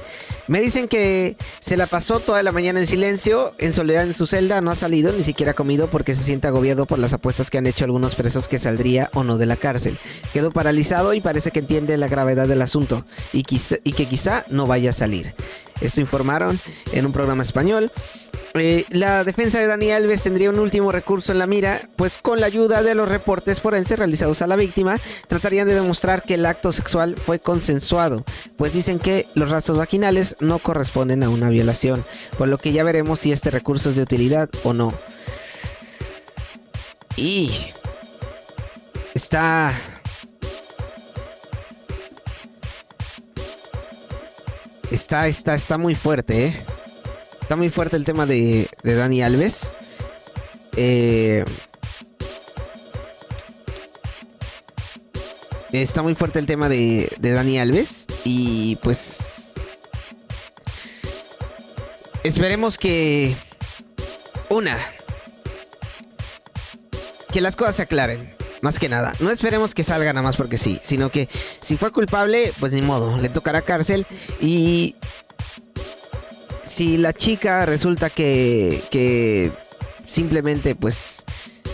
[0.48, 4.28] Me dicen que se la pasó toda la mañana en silencio, en soledad en su
[4.28, 7.50] celda, no ha salido, ni siquiera ha comido porque se siente agobiado por las apuestas
[7.50, 10.00] que han hecho algunos presos que saldría o no de la cárcel.
[10.34, 13.44] Quedó paralizado y parece que entiende la gravedad del asunto y,
[13.84, 15.34] y que quizá no vaya a salir.
[15.82, 16.60] Esto informaron
[16.94, 17.92] en un programa español.
[18.54, 22.41] Eh, la defensa de Dani Alves tendría un último recurso en la mira, pues con
[22.41, 26.45] la ayuda de los reportes forenses realizados a la víctima, tratarían de demostrar que el
[26.45, 28.26] acto sexual fue consensuado,
[28.58, 32.04] pues dicen que los rastros vaginales no corresponden a una violación,
[32.38, 34.93] por lo que ya veremos si este recurso es de utilidad o no.
[37.16, 37.52] Y
[39.14, 39.74] está
[44.89, 46.66] está está está muy fuerte, ¿eh?
[47.52, 49.74] Está muy fuerte el tema de, Dani Alves.
[50.78, 51.43] Eh,
[55.74, 58.08] está muy fuerte el tema de, de Dani Alves.
[58.24, 59.52] Y pues.
[62.24, 63.36] Esperemos que.
[64.47, 64.78] Una.
[67.34, 68.34] Que las cosas se aclaren.
[68.62, 69.14] Más que nada.
[69.20, 70.80] No esperemos que salga nada más porque sí.
[70.84, 71.28] Sino que
[71.60, 73.18] si fue culpable, pues ni modo.
[73.18, 74.08] Le tocará cárcel.
[74.39, 74.95] Y
[76.72, 79.52] si la chica resulta que,
[80.06, 81.26] simplemente pues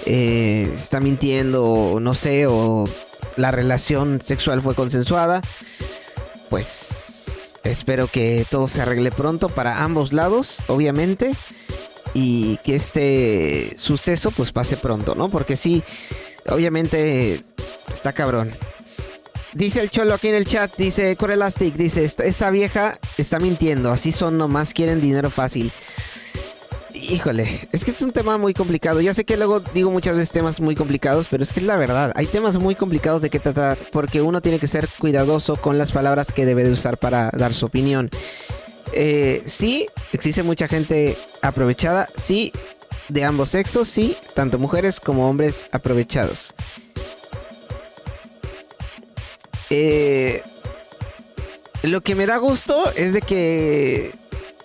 [0.08, 2.90] eh, está mintiendo no sé, o
[3.36, 5.44] la relación sexual fue consensuada,
[6.50, 11.36] pues espero que todo se arregle pronto para ambos lados, obviamente,
[12.16, 15.30] y que este suceso pues pase pronto, ¿no?
[15.30, 15.84] Porque sí,
[16.50, 17.44] obviamente
[17.88, 18.52] está cabrón.
[19.58, 24.12] Dice el cholo aquí en el chat, dice Corelastic, dice, esa vieja está mintiendo, así
[24.12, 25.74] son nomás, quieren dinero fácil.
[26.94, 29.02] Híjole, es que es un tema muy complicado.
[29.02, 31.76] Ya sé que luego digo muchas veces temas muy complicados, pero es que es la
[31.76, 32.12] verdad.
[32.16, 35.92] Hay temas muy complicados de qué tratar porque uno tiene que ser cuidadoso con las
[35.92, 38.12] palabras que debe de usar para dar su opinión.
[38.94, 42.54] Eh, sí, existe mucha gente aprovechada, sí,
[43.10, 46.54] de ambos sexos, sí, tanto mujeres como hombres aprovechados.
[49.70, 50.42] Eh,
[51.84, 54.14] lo que me da gusto es de que,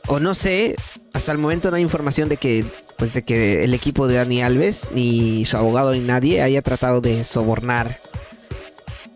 [0.06, 0.76] o no sé,
[1.12, 4.42] hasta el momento no hay información de que, pues de que el equipo de Dani
[4.42, 7.98] Alves, ni su abogado, ni nadie haya tratado de sobornar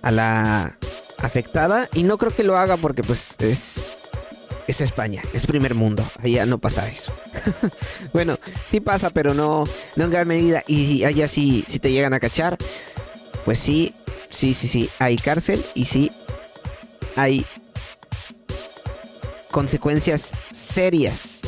[0.02, 0.76] a la
[1.18, 1.88] afectada.
[1.94, 3.88] Y no creo que lo haga porque pues es,
[4.66, 7.12] es España, es primer mundo, allá no pasa eso.
[8.12, 8.38] bueno,
[8.70, 9.64] sí pasa, pero no,
[9.96, 10.62] no en gran medida.
[10.66, 12.58] Y allá sí, si te llegan a cachar,
[13.44, 13.94] pues sí,
[14.30, 16.12] sí, sí, sí, hay cárcel y sí
[17.16, 17.44] hay
[19.50, 21.40] consecuencias serias.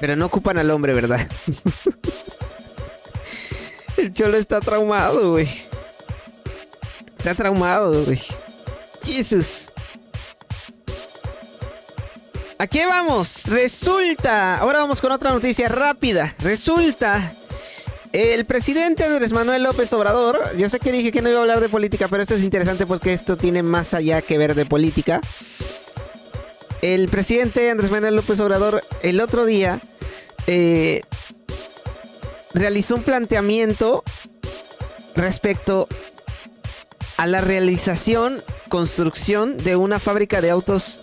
[0.00, 1.26] Pero no ocupan al hombre, ¿verdad?
[3.96, 5.48] El cholo está traumado, güey.
[7.16, 8.20] Está traumado, güey.
[9.04, 9.68] Jesús.
[12.58, 13.44] ¿A qué vamos?
[13.46, 14.58] Resulta.
[14.58, 16.34] Ahora vamos con otra noticia rápida.
[16.40, 17.32] Resulta
[18.12, 21.60] el presidente Andrés Manuel López Obrador, yo sé que dije que no iba a hablar
[21.60, 25.20] de política, pero esto es interesante porque esto tiene más allá que ver de política.
[26.82, 29.80] El presidente Andrés Manuel López Obrador el otro día
[30.46, 31.02] eh,
[32.52, 34.04] realizó un planteamiento
[35.14, 35.88] respecto
[37.16, 41.02] a la realización, construcción de una fábrica de autos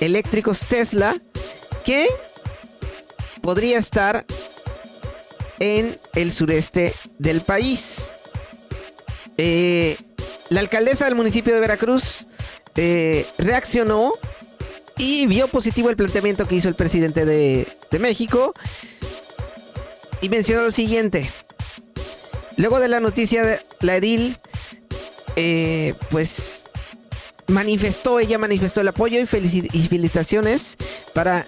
[0.00, 1.16] eléctricos Tesla
[1.84, 2.08] que
[3.40, 4.26] podría estar
[5.60, 8.12] en el sureste del país.
[9.36, 9.96] Eh,
[10.48, 12.26] la alcaldesa del municipio de Veracruz
[12.74, 14.12] eh, reaccionó
[14.98, 17.66] y vio positivo el planteamiento que hizo el presidente de,
[17.98, 18.54] México
[20.20, 21.30] y mencionó lo siguiente.
[22.56, 24.38] Luego de la noticia de la edil,
[25.36, 26.66] eh, pues
[27.48, 30.76] manifestó, ella manifestó el apoyo y felicitaciones
[31.14, 31.46] para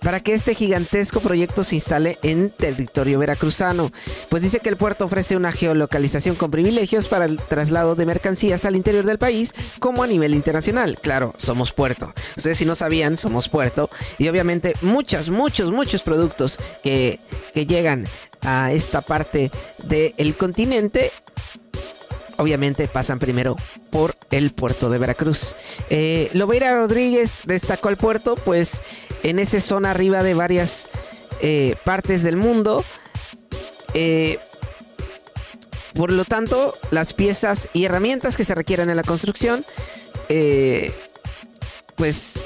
[0.00, 3.90] para que este gigantesco proyecto se instale en territorio veracruzano,
[4.28, 8.64] pues dice que el puerto ofrece una geolocalización con privilegios para el traslado de mercancías
[8.64, 10.98] al interior del país como a nivel internacional.
[11.00, 12.12] Claro, somos puerto.
[12.36, 17.18] Ustedes si no sabían, somos puerto y obviamente muchos, muchos, muchos productos que,
[17.52, 18.08] que llegan
[18.42, 19.50] a esta parte
[19.84, 21.12] del continente
[22.38, 23.56] obviamente pasan primero
[23.90, 25.54] por el puerto de Veracruz.
[25.90, 28.80] Eh, Lobeira Rodríguez destacó el puerto, pues
[29.22, 30.88] en esa zona arriba de varias
[31.40, 32.84] eh, partes del mundo.
[33.94, 34.38] Eh,
[35.94, 39.64] por lo tanto, las piezas y herramientas que se requieren en la construcción,
[41.96, 42.38] pues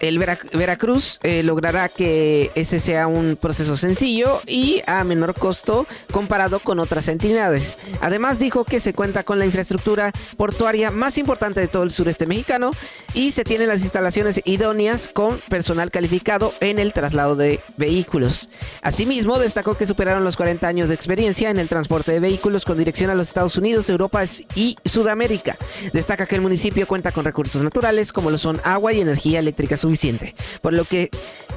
[0.00, 6.60] el Veracruz eh, logrará que ese sea un proceso sencillo y a menor costo comparado
[6.60, 7.78] con otras entidades.
[8.00, 12.26] Además dijo que se cuenta con la infraestructura portuaria más importante de todo el sureste
[12.26, 12.72] mexicano
[13.14, 18.48] y se tienen las instalaciones idóneas con personal calificado en el traslado de vehículos.
[18.82, 22.78] Asimismo, destacó que superaron los 40 años de experiencia en el transporte de vehículos con
[22.78, 24.24] dirección a los Estados Unidos, Europa
[24.54, 25.56] y Sudamérica.
[25.92, 29.76] Destaca que el municipio cuenta con recursos naturales como lo son agua y energía eléctrica
[29.86, 31.10] suficiente, por lo que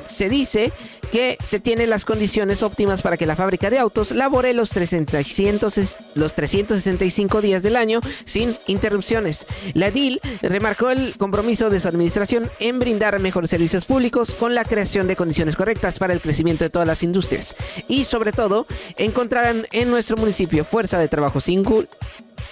[0.06, 0.74] se dice
[1.12, 5.76] que se tienen las condiciones óptimas para que la fábrica de autos labore los, 300,
[6.16, 9.46] los 365 días del año sin interrupciones.
[9.74, 14.66] La DIL remarcó el compromiso de su administración en brindar mejores servicios públicos con la
[14.66, 17.56] creación de condiciones correctas para el crecimiento de todas las industrias
[17.88, 18.68] y sobre todo
[18.98, 21.88] encontrarán en nuestro municipio fuerza de trabajo single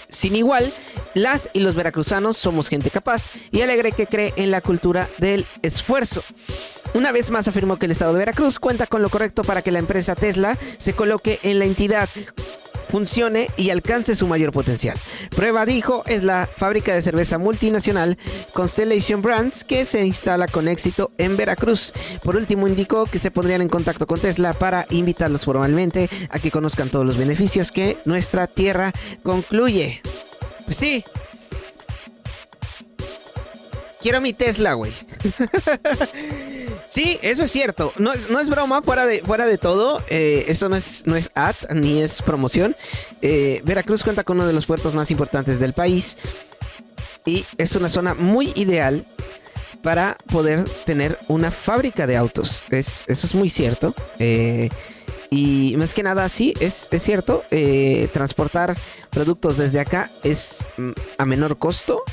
[0.10, 0.74] sin igual,
[1.14, 5.46] las y los veracruzanos somos gente capaz y alegre que cree en la cultura del
[5.62, 6.24] esfuerzo.
[6.94, 9.72] Una vez más afirmó que el estado de Veracruz cuenta con lo correcto para que
[9.72, 12.10] la empresa Tesla se coloque en la entidad
[12.90, 14.98] funcione y alcance su mayor potencial.
[15.36, 18.18] Prueba, dijo, es la fábrica de cerveza multinacional
[18.54, 21.94] Constellation Brands que se instala con éxito en Veracruz.
[22.24, 26.52] Por último, indicó que se pondrían en contacto con Tesla para invitarlos formalmente a que
[26.52, 30.02] conozcan todos los beneficios que nuestra tierra concluye.
[30.66, 31.04] Pues sí.
[34.02, 34.94] Quiero mi Tesla, güey.
[36.90, 37.94] Sí, eso es cierto.
[37.98, 40.04] No es, no es broma, fuera de, fuera de todo.
[40.10, 42.76] Eh, esto no es, no es ad ni es promoción.
[43.22, 46.18] Eh, Veracruz cuenta con uno de los puertos más importantes del país.
[47.26, 49.06] Y es una zona muy ideal
[49.82, 52.64] para poder tener una fábrica de autos.
[52.70, 53.94] Es, eso es muy cierto.
[54.20, 54.70] Eh,
[55.30, 57.44] y más que nada, sí, es, es cierto.
[57.52, 58.78] eh, transportar
[59.10, 62.04] productos desde acá es mm, a menor costo.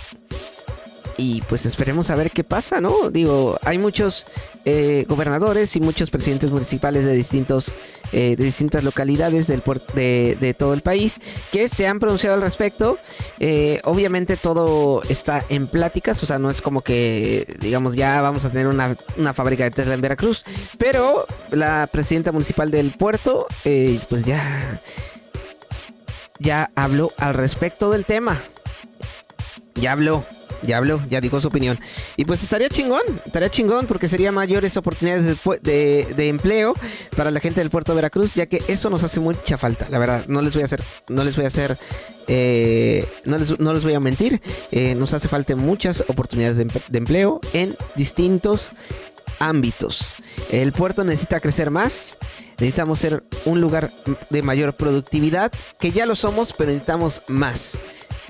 [1.16, 3.10] Y pues esperemos a ver qué pasa, ¿no?
[3.10, 4.26] Digo, hay muchos
[4.64, 7.74] eh, gobernadores y muchos presidentes municipales de distintos
[8.12, 9.62] eh, distintas localidades del
[9.94, 12.98] de, de todo el país que se han pronunciado al respecto.
[13.40, 18.44] Eh, obviamente todo está en pláticas, o sea, no es como que digamos ya vamos
[18.44, 20.44] a tener una, una fábrica de Tesla en Veracruz,
[20.78, 23.46] pero la presidenta municipal del puerto,
[24.08, 24.80] pues ya
[26.38, 28.42] ya habló al respecto del tema.
[29.74, 30.24] Ya habló,
[30.64, 31.78] ya habló, ya dijo su opinión.
[32.16, 36.74] Y pues estaría chingón, estaría chingón porque sería mayores oportunidades de, empleo
[37.16, 39.98] para la gente del puerto de Veracruz, ya que eso nos hace mucha falta, la
[39.98, 40.26] verdad.
[40.26, 41.76] No les voy a hacer, no les voy a hacer,
[42.26, 44.40] eh, no, les, no les voy a mentir.
[44.70, 48.72] eh, nos hace falta muchas oportunidades de empleo en distintos
[49.38, 50.14] ámbitos.
[50.50, 52.18] El puerto necesita crecer más.
[52.58, 53.90] Necesitamos ser un lugar
[54.30, 57.80] de mayor productividad, que ya lo somos, pero necesitamos más.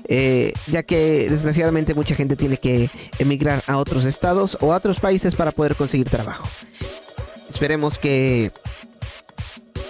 [0.07, 4.99] Eh, ya que desgraciadamente mucha gente tiene que emigrar a otros estados o a otros
[4.99, 6.47] países para poder conseguir trabajo.
[7.49, 8.51] Esperemos que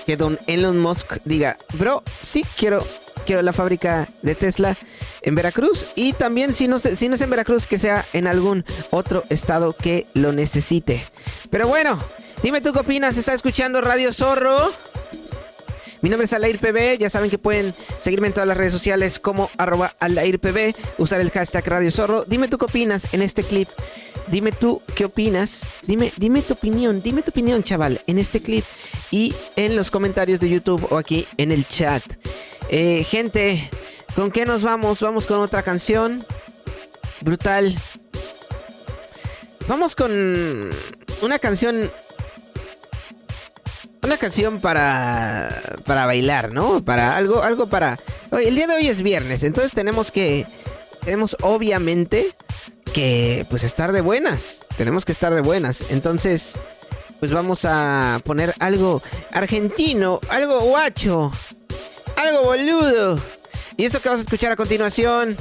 [0.06, 2.86] que don Elon Musk diga, bro, sí quiero
[3.26, 4.78] quiero la fábrica de Tesla
[5.24, 8.64] en Veracruz y también si no, si no es en Veracruz que sea en algún
[8.92, 11.06] otro estado que lo necesite.
[11.50, 12.00] Pero bueno,
[12.44, 14.72] dime tú qué opinas, ¿está escuchando Radio Zorro?
[16.06, 19.18] Mi nombre es Alair PB, ya saben que pueden seguirme en todas las redes sociales
[19.18, 22.26] como arroba Alair PB, usar el hashtag Radio Zorro.
[22.26, 23.68] Dime tú qué opinas en este clip.
[24.28, 25.68] Dime tú qué opinas.
[25.82, 28.66] Dime, dime tu opinión, dime tu opinión, chaval, en este clip
[29.10, 32.04] y en los comentarios de YouTube o aquí en el chat.
[32.70, 33.68] Eh, gente,
[34.16, 35.02] ¿con qué nos vamos?
[35.02, 36.24] Vamos con otra canción.
[37.22, 37.82] Brutal.
[39.68, 40.70] Vamos con
[41.24, 41.90] una canción
[44.06, 45.50] una canción para
[45.86, 46.84] para bailar, ¿no?
[46.84, 48.00] Para algo algo para
[48.32, 50.46] el día de hoy es viernes, entonces tenemos que
[51.04, 52.36] tenemos obviamente
[52.94, 54.68] que pues estar de buenas.
[54.78, 55.84] Tenemos que estar de buenas.
[55.90, 56.56] Entonces,
[57.20, 59.02] pues vamos a poner algo
[59.32, 61.32] argentino, algo guacho,
[62.16, 63.22] algo boludo.
[63.78, 65.38] Y eso que vas a escuchar a continuación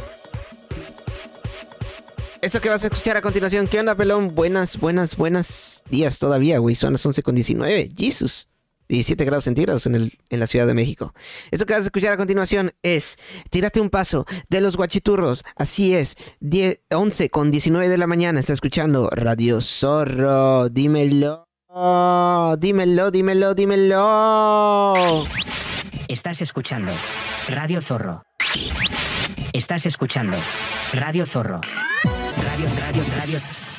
[2.44, 4.34] eso que vas a escuchar a continuación, ¿qué onda, pelón?
[4.34, 6.74] Buenas, buenas, buenas días todavía, güey.
[6.74, 7.88] Son las 11 con 19.
[7.96, 8.50] Jesus.
[8.88, 11.14] 17 grados centígrados en, el, en la Ciudad de México.
[11.50, 13.18] Eso que vas a escuchar a continuación es
[13.50, 15.44] Tírate un paso de los guachiturros.
[15.56, 18.40] Así es, 10, 11 con 19 de la mañana.
[18.40, 20.68] Está escuchando Radio Zorro.
[20.68, 21.48] Dímelo.
[22.58, 25.26] Dímelo, dímelo, dímelo.
[26.06, 26.92] Estás escuchando
[27.48, 28.22] Radio Zorro.
[29.52, 30.36] Estás escuchando
[30.92, 31.60] Radio Zorro.
[32.36, 33.73] Radio, radio, radio.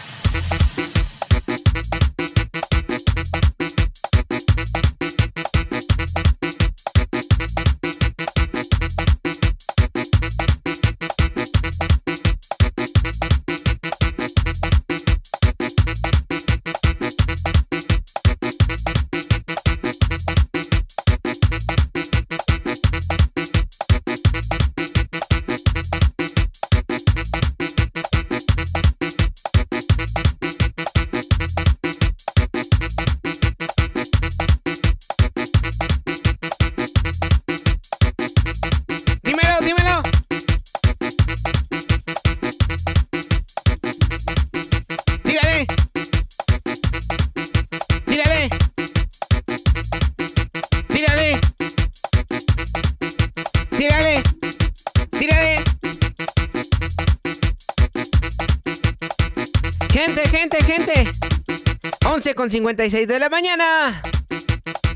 [62.55, 64.01] 56 de la mañana.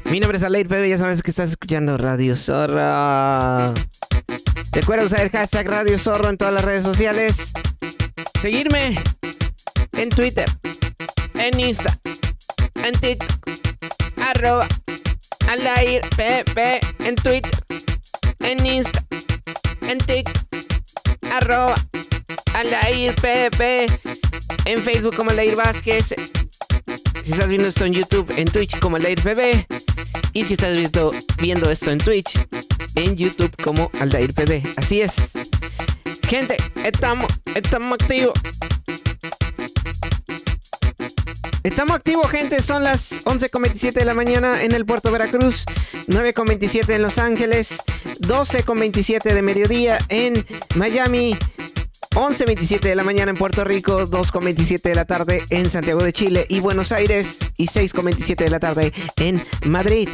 [0.05, 3.73] Mi nombre es Aleir Pepe, ya sabes que estás escuchando Radio Zorra.
[4.71, 7.51] Recuerda usar el hashtag Radio Zorro en todas las redes sociales.
[8.41, 8.97] Seguirme
[9.97, 10.45] en Twitter,
[11.33, 11.99] en Insta,
[12.81, 13.49] en TikTok,
[14.25, 14.65] arroba
[15.49, 17.65] Alair PP en Twitter,
[18.39, 19.05] en Insta,
[19.81, 20.45] en TikTok,
[21.29, 21.75] arroba
[22.53, 23.87] Alair PP
[24.63, 26.15] en Facebook como Alair Vázquez.
[27.23, 29.65] Si estás viendo esto en YouTube, en Twitch como Aldair PB.
[30.33, 32.39] Y si estás viendo, viendo esto en Twitch,
[32.95, 34.63] en YouTube como Aldair PB.
[34.77, 35.33] Así es.
[36.27, 38.33] Gente, estamos, estamos activos.
[41.63, 42.61] Estamos activos, gente.
[42.61, 45.65] Son las 11.27 de la mañana en el puerto Veracruz,
[46.07, 47.79] 9.27 en Los Ángeles,
[48.21, 50.45] 12.27 de mediodía en
[50.75, 51.37] Miami,
[52.15, 56.45] 11.27 de la mañana en Puerto Rico, 2.27 de la tarde en Santiago de Chile
[56.49, 60.09] y Buenos Aires y 6.27 de la tarde en Madrid.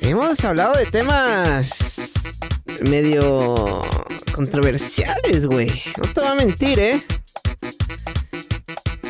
[0.00, 2.12] Hemos hablado de temas
[2.88, 3.82] medio
[4.34, 5.82] controversiales, güey.
[5.98, 7.02] No te voy a mentir, ¿eh?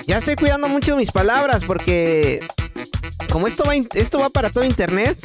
[0.07, 2.41] Ya estoy cuidando mucho mis palabras porque
[3.31, 5.19] como esto va, esto va para todo internet,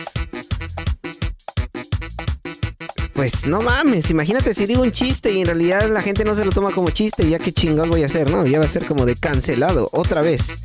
[3.14, 6.44] pues no mames, imagínate si digo un chiste y en realidad la gente no se
[6.44, 8.46] lo toma como chiste, ya qué chingón voy a hacer, ¿no?
[8.46, 10.62] Ya va a ser como de cancelado, otra vez.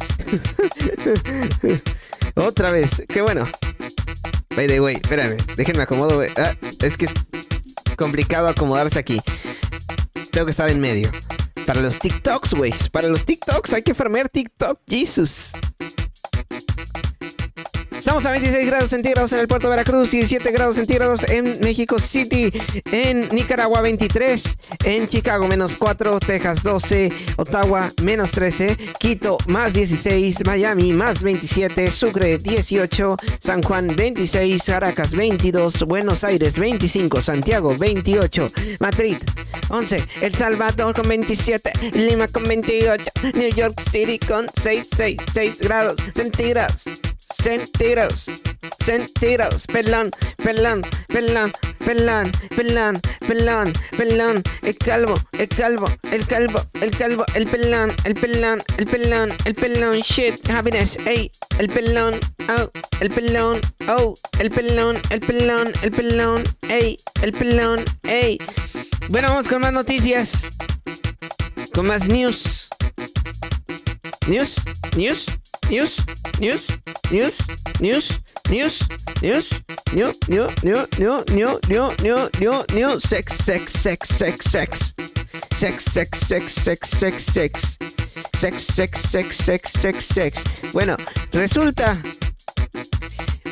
[2.34, 3.46] otra vez, qué bueno.
[4.56, 7.12] By the way, espérame, déjenme acomodo, ah, es que es
[7.96, 9.20] complicado acomodarse aquí.
[10.30, 11.10] Tengo que estar en medio.
[11.66, 12.72] Para los TikToks, güey.
[12.92, 15.52] Para los TikToks hay que farmear TikTok, Jesus.
[18.08, 21.98] Estamos a 26 grados centígrados en el puerto de Veracruz, 17 grados centígrados en México
[21.98, 22.50] City,
[22.90, 24.56] en Nicaragua 23,
[24.86, 31.90] en Chicago menos 4, Texas 12, Ottawa menos 13, Quito más 16, Miami más 27,
[31.90, 38.50] Sucre 18, San Juan 26, Caracas 22, Buenos Aires 25, Santiago 28,
[38.80, 39.18] Madrid
[39.68, 43.04] 11, El Salvador con 27, Lima con 28,
[43.34, 46.86] New York City con 6, 6, 6 grados centígrados
[47.34, 48.26] centígrados,
[48.84, 51.52] centígrados, pelón, pelón, pelón,
[51.84, 58.14] pelón, pelón, pelón, pelón, el calvo, el calvo, el calvo, el calvo, el pelón, el
[58.14, 62.18] pelón, el pelón, el pelón, shit, happiness, ey, el pelón,
[62.48, 62.70] oh,
[63.00, 68.38] el pelón, oh, el pelón, el pelón, el pelón, ey, el pelón, ey.
[69.10, 70.46] Bueno, vamos con más noticias,
[71.72, 72.68] con más news.
[74.28, 74.58] News,
[74.94, 75.26] news,
[75.70, 76.04] news,
[76.38, 76.68] news,
[77.10, 77.40] news,
[77.80, 78.20] news,
[78.50, 78.88] news,
[79.22, 79.50] news,
[79.94, 84.94] new, new, new, new, new, new, new, new, new, sex, sex, sex, sex, sex,
[85.54, 87.78] sex, sex, sex, sex, sex, sex,
[88.36, 90.44] sex, sex, sex, sex, sex, sex.
[90.74, 90.98] Bueno,
[91.32, 91.96] resulta,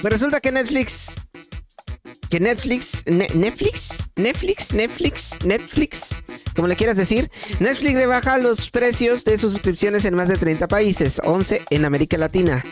[0.03, 1.15] resulta que Netflix
[2.41, 6.23] Netflix, Netflix, Netflix, Netflix, Netflix,
[6.55, 7.31] como le quieras decir,
[7.61, 12.19] Netflix rebaja los precios de sus suscripciones en más de 30 países, 11 en América
[12.19, 12.65] Latina.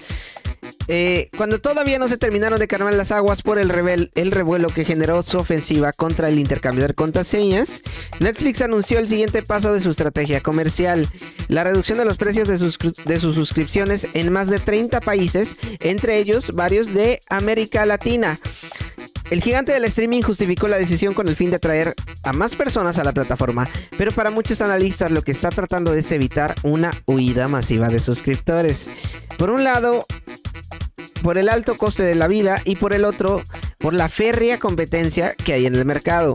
[0.88, 3.70] Eh, cuando todavía no se terminaron de calmar las aguas por el,
[4.14, 7.82] el revuelo que generó su ofensiva contra el intercambio de contraseñas,
[8.20, 11.08] Netflix anunció el siguiente paso de su estrategia comercial,
[11.48, 16.18] la reducción de los precios de de sus suscripciones en más de 30 países, entre
[16.18, 18.38] ellos varios de América Latina.
[19.31, 22.99] El gigante del streaming justificó la decisión con el fin de atraer a más personas
[22.99, 27.49] a la plataforma, pero para muchos analistas lo que está tratando es evitar una huida
[27.49, 28.91] masiva de suscriptores.
[29.39, 30.07] Por un lado,
[31.22, 33.43] por el alto coste de la vida y por el otro,
[33.79, 36.35] por la férrea competencia que hay en el mercado.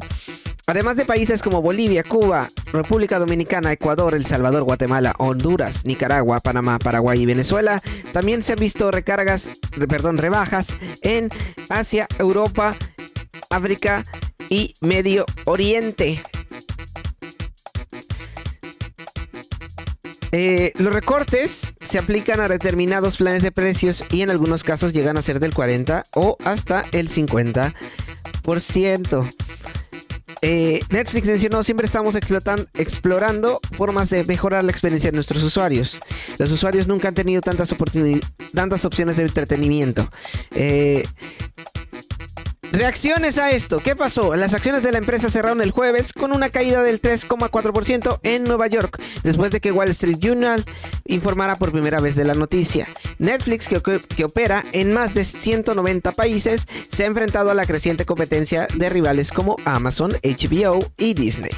[0.69, 6.77] Además de países como Bolivia, Cuba, República Dominicana, Ecuador, El Salvador, Guatemala, Honduras, Nicaragua, Panamá,
[6.77, 7.81] Paraguay y Venezuela,
[8.13, 9.49] también se han visto recargas,
[9.89, 11.29] perdón, rebajas en
[11.69, 12.75] Asia, Europa,
[13.49, 14.03] África
[14.47, 16.21] y Medio Oriente.
[20.31, 25.17] Eh, los recortes se aplican a determinados planes de precios y en algunos casos llegan
[25.17, 29.33] a ser del 40 o hasta el 50%.
[30.41, 35.99] Eh, Netflix mencionó, siempre estamos explorando formas de mejorar la experiencia de nuestros usuarios.
[36.37, 37.75] Los usuarios nunca han tenido tantas,
[38.53, 40.09] tantas opciones de entretenimiento.
[40.51, 41.03] Eh,
[42.71, 43.79] Reacciones a esto.
[43.79, 44.35] ¿Qué pasó?
[44.35, 48.67] Las acciones de la empresa cerraron el jueves con una caída del 3,4% en Nueva
[48.67, 50.63] York, después de que Wall Street Journal
[51.05, 52.87] informara por primera vez de la noticia.
[53.17, 58.05] Netflix, que, que, opera en más de 190 países, se ha enfrentado a la creciente
[58.05, 61.51] competencia de rivales como Amazon, HBO y Disney.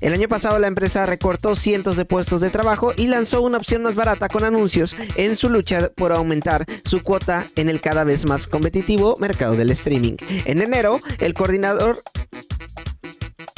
[0.00, 3.82] El año pasado la empresa recortó cientos de puestos de trabajo y lanzó una opción
[3.82, 8.26] más barata con anuncios en su lucha por aumentar su cuota en el cada vez
[8.26, 10.16] más competitivo mercado del streaming.
[10.52, 12.02] En enero, el coordinador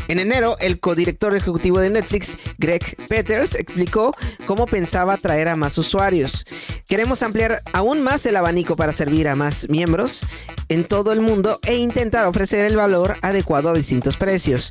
[0.07, 4.15] en enero, el codirector ejecutivo de Netflix, Greg Peters, explicó
[4.47, 6.47] cómo pensaba atraer a más usuarios.
[6.87, 10.21] Queremos ampliar aún más el abanico para servir a más miembros
[10.69, 14.71] en todo el mundo e intentar ofrecer el valor adecuado a distintos precios.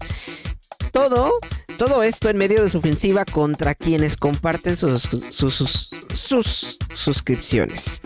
[0.93, 1.29] Todo,
[1.77, 8.01] todo esto en medio de su ofensiva contra quienes comparten sus, sus suscripciones.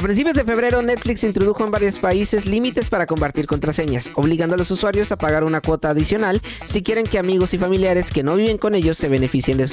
[0.00, 4.58] A principios de febrero, Netflix introdujo en varios países límites para compartir contraseñas, obligando a
[4.58, 8.34] los usuarios a pagar una cuota adicional si quieren que amigos y familiares que no
[8.34, 9.68] viven con ellos se beneficien de,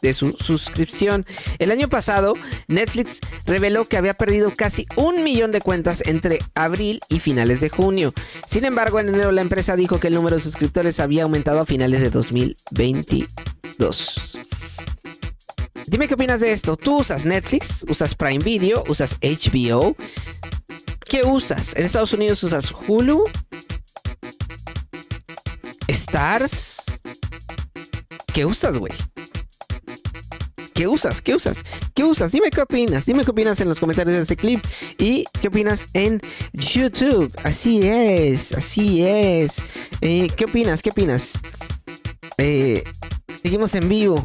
[0.00, 1.26] de su suscripción.
[1.58, 2.34] El año pasado,
[2.68, 7.68] Netflix reveló que había perdido casi un millón de cuentas entre abril y finales de
[7.68, 8.14] junio.
[8.46, 11.66] Sin embargo, en enero la empresa dijo que el número de suscriptores había aumentado a
[11.66, 14.51] finales de 2022.
[15.92, 16.78] Dime qué opinas de esto.
[16.78, 17.84] ¿Tú usas Netflix?
[17.86, 18.82] ¿Usas Prime Video?
[18.88, 19.94] ¿Usas HBO?
[21.04, 21.76] ¿Qué usas?
[21.76, 23.22] ¿En Estados Unidos usas Hulu?
[25.88, 26.78] ¿Stars?
[28.32, 28.94] ¿Qué usas, güey?
[30.72, 31.20] ¿Qué usas?
[31.20, 31.62] ¿Qué usas?
[31.94, 32.32] ¿Qué usas?
[32.32, 33.04] Dime qué opinas.
[33.04, 34.64] Dime qué opinas en los comentarios de este clip.
[34.96, 36.22] Y qué opinas en
[36.54, 37.30] YouTube.
[37.44, 39.56] Así es, así es.
[40.00, 40.80] Eh, ¿Qué opinas?
[40.80, 41.38] ¿Qué opinas?
[42.38, 42.82] Eh,
[43.42, 44.24] seguimos en vivo.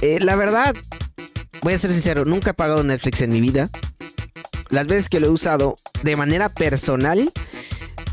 [0.00, 0.74] Eh, la verdad,
[1.62, 3.68] voy a ser sincero, nunca he pagado Netflix en mi vida.
[4.70, 7.32] Las veces que lo he usado de manera personal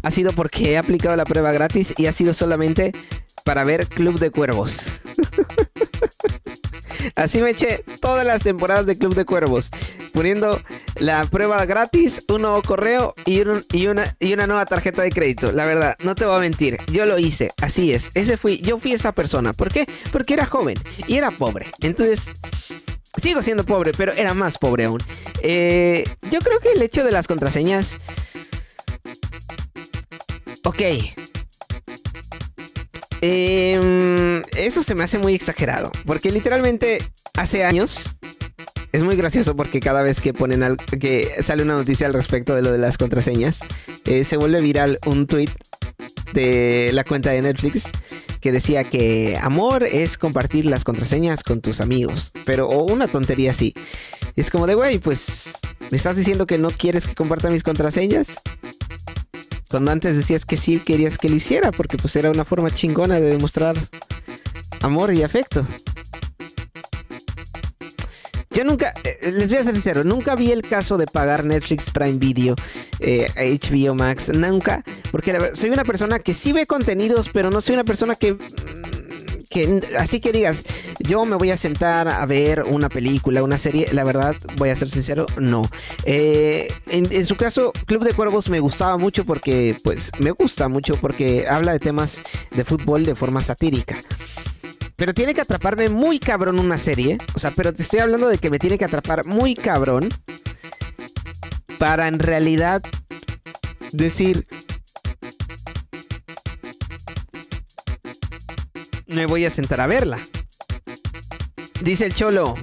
[0.04, 2.92] ha sido porque he aplicado la prueba gratis y ha sido solamente
[3.44, 4.82] para ver Club de Cuervos.
[7.16, 9.70] Así me eché todas las temporadas de Club de Cuervos,
[10.14, 10.60] poniendo
[10.96, 13.62] la prueba gratis, un nuevo correo y, una,
[14.20, 15.52] y una nueva tarjeta de crédito.
[15.52, 18.10] La verdad, no te voy a mentir, yo lo hice, así es.
[18.14, 19.54] Ese fui, yo fui esa persona.
[19.54, 19.86] ¿Por qué?
[20.12, 20.78] Porque era joven
[21.08, 21.68] y era pobre.
[21.82, 22.32] Entonces,
[23.22, 25.02] sigo siendo pobre, pero era más pobre aún.
[25.42, 27.98] Eh, yo creo que el hecho de las contraseñas...
[30.64, 30.82] Ok,
[33.28, 35.92] eh, eso se me hace muy exagerado.
[36.06, 37.00] Porque literalmente
[37.34, 38.18] hace años.
[38.92, 42.62] Es muy gracioso porque cada vez que ponen que sale una noticia al respecto de
[42.62, 43.60] lo de las contraseñas,
[44.06, 45.50] eh, se vuelve viral un tweet
[46.34, 47.90] de la cuenta de Netflix
[48.40, 53.52] que decía que amor es compartir las contraseñas con tus amigos, pero o una tontería
[53.52, 53.74] así.
[54.38, 55.58] es como de, güey, pues,
[55.92, 58.40] ¿me estás diciendo que no quieres que comparta mis contraseñas?
[59.76, 63.20] Cuando antes decías que sí querías que lo hiciera, porque pues era una forma chingona
[63.20, 63.76] de demostrar
[64.80, 65.68] amor y afecto.
[68.52, 71.92] Yo nunca, eh, les voy a ser sincero, nunca vi el caso de pagar Netflix
[71.92, 72.56] Prime Video,
[73.02, 77.74] HBO eh, Max, nunca, porque soy una persona que sí ve contenidos, pero no soy
[77.74, 78.38] una persona que
[79.98, 80.64] así que digas,
[81.00, 84.76] yo me voy a sentar a ver una película, una serie, la verdad, voy a
[84.76, 85.64] ser sincero, no.
[86.06, 90.96] Eh, en, su caso, Club de Cuervos me gustaba mucho porque, pues, me gusta mucho
[90.96, 92.22] porque habla de temas
[92.56, 93.98] de fútbol de forma satírica.
[94.96, 97.18] Pero tiene que atraparme muy cabrón una serie.
[97.36, 100.10] O sea, pero te estoy hablando de que me tiene que atrapar muy cabrón.
[101.78, 102.82] Para en realidad
[103.92, 104.48] decir,
[109.08, 110.20] me voy a sentar a verla.
[111.82, 112.56] Dice el cholo,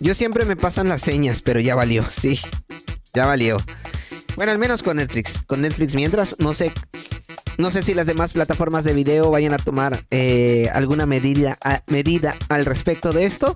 [0.00, 2.40] yo siempre me pasan las señas, pero ya valió, sí,
[3.12, 3.56] ya valió.
[4.36, 5.42] Bueno, al menos con Netflix.
[5.46, 6.72] Con Netflix mientras, no sé.
[7.56, 12.34] No sé si las demás plataformas de video vayan a tomar eh, alguna medida, medida
[12.48, 13.54] al respecto de esto.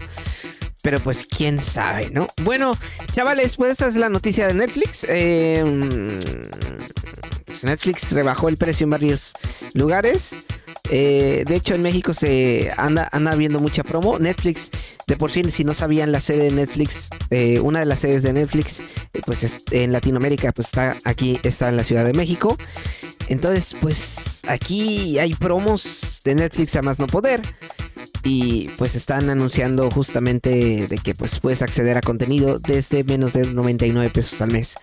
[0.82, 2.28] Pero pues quién sabe, ¿no?
[2.42, 2.72] Bueno,
[3.12, 5.04] chavales, pues esta es la noticia de Netflix.
[5.08, 5.64] Eh,
[7.44, 9.32] pues Netflix rebajó el precio en varios
[9.74, 10.36] lugares.
[10.90, 14.18] Eh, de hecho, en México se anda, anda viendo mucha promo.
[14.18, 14.70] Netflix,
[15.06, 18.22] de por fin, si no sabían la sede de Netflix, eh, una de las sedes
[18.22, 18.80] de Netflix,
[19.12, 22.56] eh, pues en Latinoamérica, pues está aquí, está en la Ciudad de México.
[23.28, 27.42] Entonces, pues aquí hay promos de Netflix a más no poder.
[28.24, 33.46] Y pues están anunciando justamente de que pues puedes acceder a contenido desde menos de
[33.46, 34.74] 99 pesos al mes.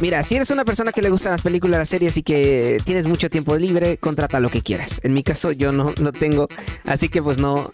[0.00, 3.06] Mira, si eres una persona que le gustan las películas, las series y que tienes
[3.06, 5.00] mucho tiempo libre, contrata lo que quieras.
[5.04, 6.48] En mi caso, yo no, no tengo,
[6.84, 7.70] así que pues no,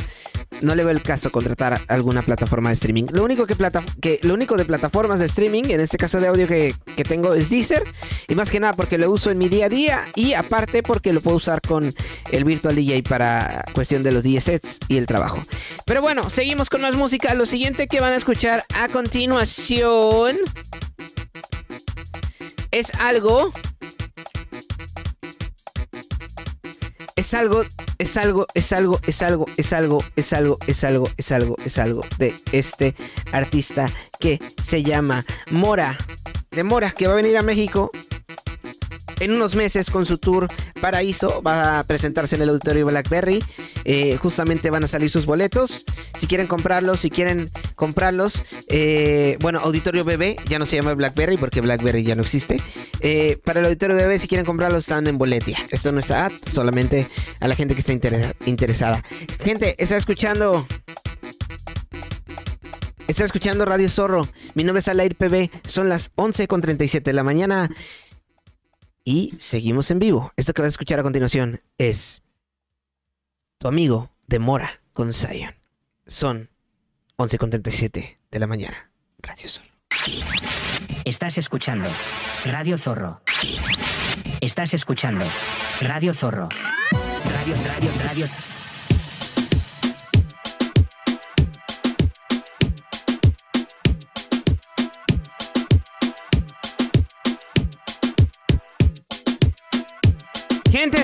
[0.61, 3.05] no le veo el caso contratar alguna plataforma de streaming.
[3.12, 6.27] Lo único que, plata que lo único de plataformas de streaming, en este caso de
[6.27, 7.82] audio que, que, tengo es Deezer.
[8.28, 10.05] Y más que nada porque lo uso en mi día a día.
[10.15, 11.93] Y aparte porque lo puedo usar con
[12.31, 15.43] el Virtual DJ para cuestión de los DJ sets y el trabajo.
[15.86, 17.35] Pero bueno, seguimos con más música.
[17.35, 20.36] Lo siguiente que van a escuchar a continuación
[22.70, 23.53] es algo.
[27.16, 27.65] Es algo,
[27.99, 31.78] es algo, es algo, es algo, es algo, es algo, es algo, es algo, es
[31.78, 32.95] algo de este
[33.32, 33.90] artista
[34.20, 35.99] que se llama Mora.
[36.53, 37.90] De Mora, que va a venir a México
[39.20, 40.49] en unos meses con su tour
[40.81, 41.43] Paraíso.
[41.43, 43.43] Va a presentarse en el auditorio Blackberry.
[43.85, 45.85] Eh, justamente van a salir sus boletos.
[46.19, 51.36] Si quieren comprarlos, si quieren comprarlos, eh, bueno, Auditorio Bebé ya no se llama Blackberry
[51.36, 52.61] porque Blackberry ya no existe.
[53.01, 55.59] Eh, para el Auditorio Bebé, si quieren comprarlos, están en Boletia.
[55.70, 57.07] Esto no es ad, solamente
[57.40, 57.93] a la gente que está
[58.45, 59.03] interesada.
[59.45, 60.66] Gente, está escuchando
[63.09, 64.28] Está escuchando Radio Zorro.
[64.55, 65.51] Mi nombre es Alair PB.
[65.66, 67.70] Son las 11.37 de la mañana.
[69.10, 70.35] Y seguimos en vivo.
[70.36, 72.24] Esto que vas a escuchar a continuación es
[73.56, 75.55] tu amigo de Mora con Zion.
[76.06, 76.51] Son
[77.16, 78.90] 11.37 de la mañana.
[79.20, 79.70] Radio Zorro.
[81.06, 81.89] Estás escuchando
[82.44, 83.22] Radio Zorro.
[84.43, 85.24] Estás escuchando
[85.80, 86.51] Radio Zorro.
[87.24, 88.57] Radio, radio, radio.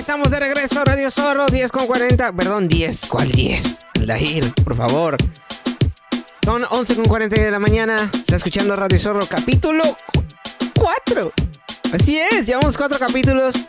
[0.05, 2.31] Estamos de regreso Radio Zorro 10 con 40.
[2.33, 3.07] Perdón, 10.
[3.07, 3.79] ¿Cuál 10?
[4.01, 5.17] Lahir, por favor.
[6.43, 8.11] Son 11 con 40 de la mañana.
[8.13, 9.97] Está escuchando Radio Zorro, capítulo
[10.75, 11.33] 4.
[11.91, 13.67] Así es, llevamos 4 capítulos.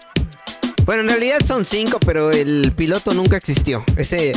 [0.84, 3.82] Bueno, en realidad son 5, pero el piloto nunca existió.
[3.96, 4.32] Ese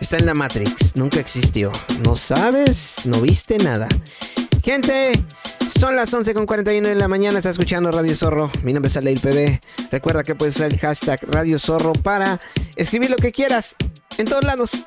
[0.00, 1.70] está en la Matrix, nunca existió.
[2.02, 3.86] No sabes, no viste nada.
[4.62, 5.12] Gente,
[5.68, 8.50] son las 11.41 de la mañana, está escuchando Radio Zorro.
[8.62, 9.60] Mi nombre es Aleil PB.
[9.90, 12.40] Recuerda que puedes usar el hashtag Radio Zorro para
[12.76, 13.76] escribir lo que quieras
[14.18, 14.86] en todos lados.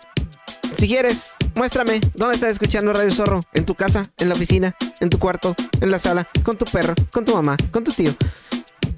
[0.73, 3.41] Si quieres, muéstrame dónde estás escuchando Radio Zorro.
[3.53, 6.93] En tu casa, en la oficina, en tu cuarto, en la sala, con tu perro,
[7.11, 8.15] con tu mamá, con tu tío,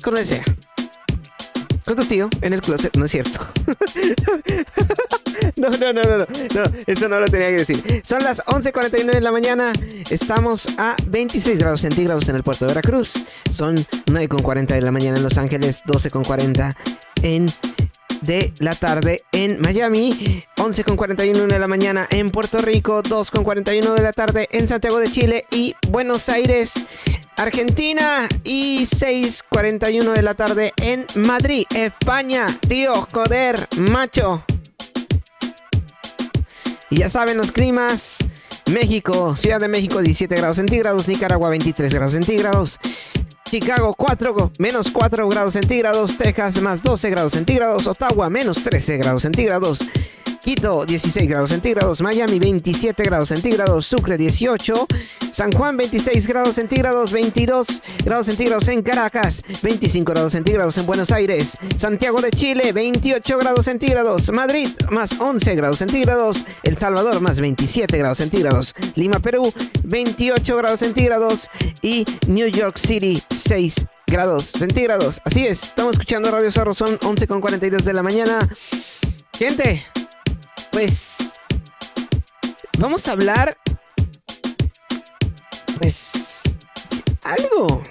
[0.01, 0.43] con donde sea.
[1.89, 3.39] Con tu tío en el closet, no es cierto.
[5.55, 8.03] no, no, no, no, no, eso no lo tenía que decir.
[8.03, 9.73] Son las 11.49 de la mañana.
[10.11, 13.15] Estamos a 26 grados centígrados en el puerto de Veracruz.
[13.49, 16.75] Son 9.40 de la mañana en Los Ángeles, 12.40
[17.23, 17.51] en
[18.21, 24.13] de la tarde en Miami, 11.41 de la mañana en Puerto Rico, 2.41 de la
[24.13, 26.73] tarde en Santiago de Chile y Buenos Aires,
[27.37, 32.47] Argentina y 6.41 de la tarde en Madrid, España.
[32.67, 34.43] Tío, joder, macho.
[36.89, 38.17] Y ya saben los climas.
[38.69, 42.79] México, Ciudad de México 17 grados centígrados, Nicaragua 23 grados centígrados,
[43.49, 49.23] Chicago 4, menos 4 grados centígrados, Texas más 12 grados centígrados, Ottawa menos 13 grados
[49.23, 49.79] centígrados,
[50.49, 54.87] Quito 16 grados centígrados, Miami 27 grados centígrados, Sucre 18,
[55.31, 61.11] San Juan 26 grados centígrados, 22 grados centígrados en Caracas, 25 grados centígrados en Buenos
[61.11, 67.39] Aires, Santiago de Chile 28 grados centígrados, Madrid más 11 grados centígrados, El Salvador más
[67.39, 69.53] 27 grados centígrados, Lima, Perú
[69.83, 71.47] 28 grados centígrados
[71.83, 75.21] y New York City 6 grados centígrados.
[75.25, 78.49] Así es, estamos escuchando Radio Zorro, son 11.42 de la mañana.
[79.37, 79.85] Gente,
[80.71, 81.33] pues
[82.77, 83.57] vamos a hablar,
[85.77, 86.41] pues,
[87.23, 87.83] algo,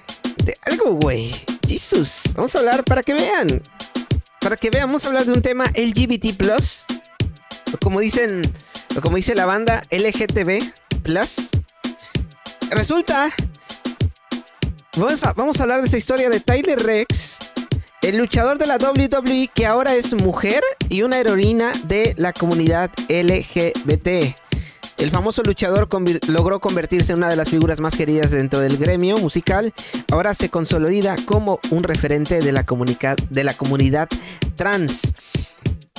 [0.44, 1.34] de algo, güey.
[1.66, 3.62] Jesus, vamos a hablar para que vean,
[4.40, 6.86] para que vean, vamos a hablar de un tema LGBT plus,
[7.82, 8.42] como dicen,
[8.96, 10.72] o como dice la banda LGTB
[11.02, 11.50] plus.
[12.70, 13.30] Resulta,
[14.96, 17.27] vamos a, vamos a hablar de esa historia de Tyler Rex
[18.02, 22.90] el luchador de la WWE que ahora es mujer y una heroína de la comunidad
[23.08, 24.36] LGBT.
[24.98, 25.88] El famoso luchador
[26.26, 29.72] logró convertirse en una de las figuras más queridas dentro del gremio musical.
[30.10, 32.64] Ahora se consolida como un referente de la,
[33.30, 34.08] de la comunidad
[34.56, 35.14] trans.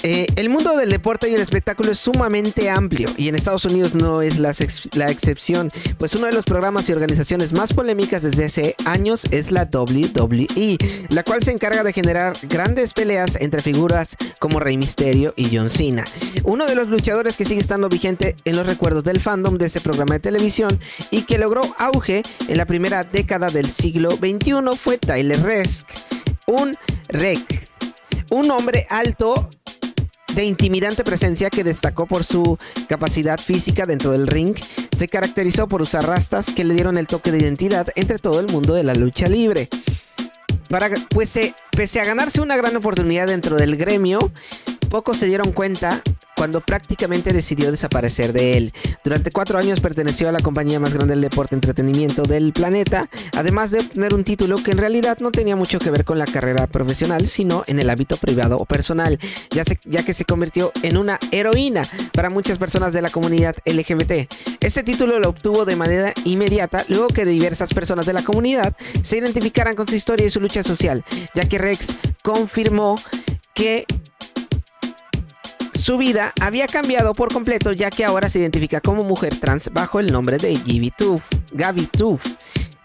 [0.04, 3.96] Eh, el mundo del deporte y el espectáculo es sumamente amplio y en Estados Unidos
[3.96, 8.76] no es la, excepción, pues uno de los programas y organizaciones más polémicas desde hace
[8.86, 10.78] años es la WWE,
[11.10, 15.70] la cual se encarga de generar grandes peleas entre figuras como Rey Mysterio y John
[15.70, 16.06] Cena.
[16.44, 19.82] Uno de los luchadores que sigue estando vigente en los recuerdos del fandom de ese
[19.82, 20.80] programa de televisión
[21.12, 25.88] y que logró auge en la primera década del siglo XXI fue Tyler Resk,
[26.48, 26.78] un
[27.10, 27.68] rec,
[28.30, 29.50] un hombre alto
[30.36, 32.58] de intimidante presencia que destacó por su
[32.88, 34.56] capacidad física dentro del ring,
[34.96, 38.48] se caracterizó por usar rastas que le dieron el toque de identidad entre todo el
[38.48, 39.70] mundo de la lucha libre.
[40.70, 41.38] Para, pues,
[41.72, 44.20] pese a ganarse una gran oportunidad dentro del gremio,
[44.90, 46.02] pocos se dieron cuenta
[46.40, 48.74] cuando prácticamente decidió desaparecer de él.
[49.04, 53.72] Durante cuatro años perteneció a la compañía más grande del deporte entretenimiento del planeta, además
[53.72, 56.66] de obtener un título que en realidad no tenía mucho que ver con la carrera
[56.68, 61.20] profesional, sino en el hábito privado o personal, ya, ya que se convirtió en una
[61.32, 64.32] heroína para muchas personas de la comunidad LGBT.
[64.62, 69.18] Este título lo obtuvo de manera inmediata luego que diversas personas de la comunidad se
[69.18, 71.04] identificaran con su historia y su lucha social,
[71.36, 72.96] ya que Rex confirmó
[73.54, 73.86] que
[75.90, 80.00] su vida había cambiado por completo ya que ahora se identifica como mujer trans bajo
[80.00, 81.24] el nombre de Gaby Tuff.
[81.52, 82.28] Gaby Tuff.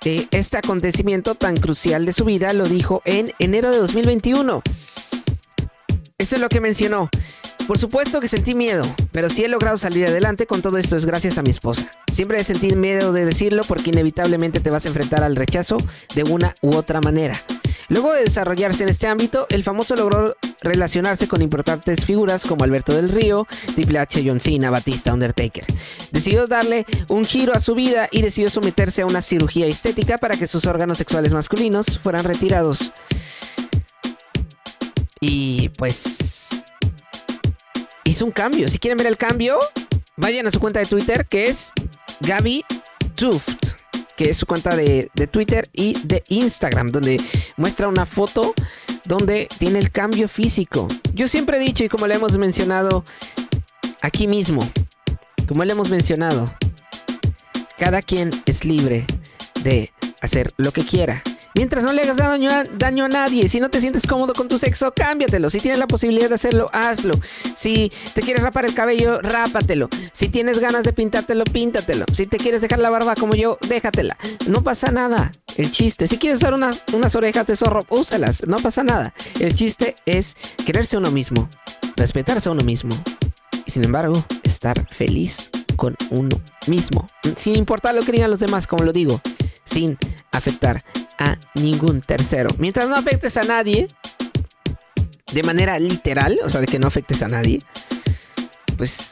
[0.06, 4.62] Eh, este acontecimiento tan crucial de su vida lo dijo en enero de 2021.
[6.16, 7.10] Eso es lo que mencionó.
[7.66, 11.04] Por supuesto que sentí miedo, pero si he logrado salir adelante con todo esto es
[11.04, 11.92] gracias a mi esposa.
[12.10, 15.76] Siempre he sentido miedo de decirlo porque inevitablemente te vas a enfrentar al rechazo
[16.14, 17.38] de una u otra manera.
[17.88, 22.94] Luego de desarrollarse en este ámbito, el famoso logró relacionarse con importantes figuras como Alberto
[22.94, 25.64] del Río, Triple H, John Cena, Batista, Undertaker.
[26.10, 30.36] Decidió darle un giro a su vida y decidió someterse a una cirugía estética para
[30.36, 32.92] que sus órganos sexuales masculinos fueran retirados.
[35.20, 36.48] Y pues
[38.04, 38.68] hizo un cambio.
[38.68, 39.58] Si quieren ver el cambio,
[40.16, 41.72] vayan a su cuenta de Twitter que es
[42.20, 42.64] Gaby
[43.14, 43.83] Tuft
[44.16, 47.20] que es su cuenta de, Twitter y de Instagram, donde
[47.56, 48.54] muestra una foto
[49.04, 50.88] donde tiene el cambio físico.
[51.14, 53.04] Yo siempre he dicho y como le hemos mencionado
[54.00, 54.68] aquí mismo,
[55.48, 56.54] como le hemos mencionado,
[57.76, 59.04] cada quien es libre
[59.62, 61.22] de hacer lo que quiera.
[61.54, 64.48] Mientras no le hagas daño a, daño a nadie, si no te sientes cómodo con
[64.48, 65.50] tu sexo, cámbiatelo.
[65.50, 67.14] Si tienes la posibilidad de hacerlo, hazlo.
[67.56, 69.88] Si te quieres rapar el cabello, rápatelo.
[70.12, 72.06] Si tienes ganas de pintártelo, píntatelo.
[72.12, 74.16] Si te quieres dejar la barba como yo, déjatela.
[74.46, 75.32] No pasa nada.
[75.56, 78.44] El chiste, si quieres usar unas, unas orejas de zorro, úsalas.
[78.46, 79.14] No pasa nada.
[79.38, 80.36] El chiste es
[80.66, 81.48] quererse uno mismo,
[81.96, 82.96] respetarse a uno mismo.
[83.64, 87.08] Y sin embargo, estar feliz con uno mismo.
[87.36, 89.20] Sin importar lo que digan los demás, como lo digo.
[89.74, 89.98] Sin
[90.30, 90.84] afectar
[91.18, 92.48] a ningún tercero.
[92.58, 93.88] Mientras no afectes a nadie,
[95.32, 97.60] de manera literal, o sea, de que no afectes a nadie,
[98.76, 99.10] pues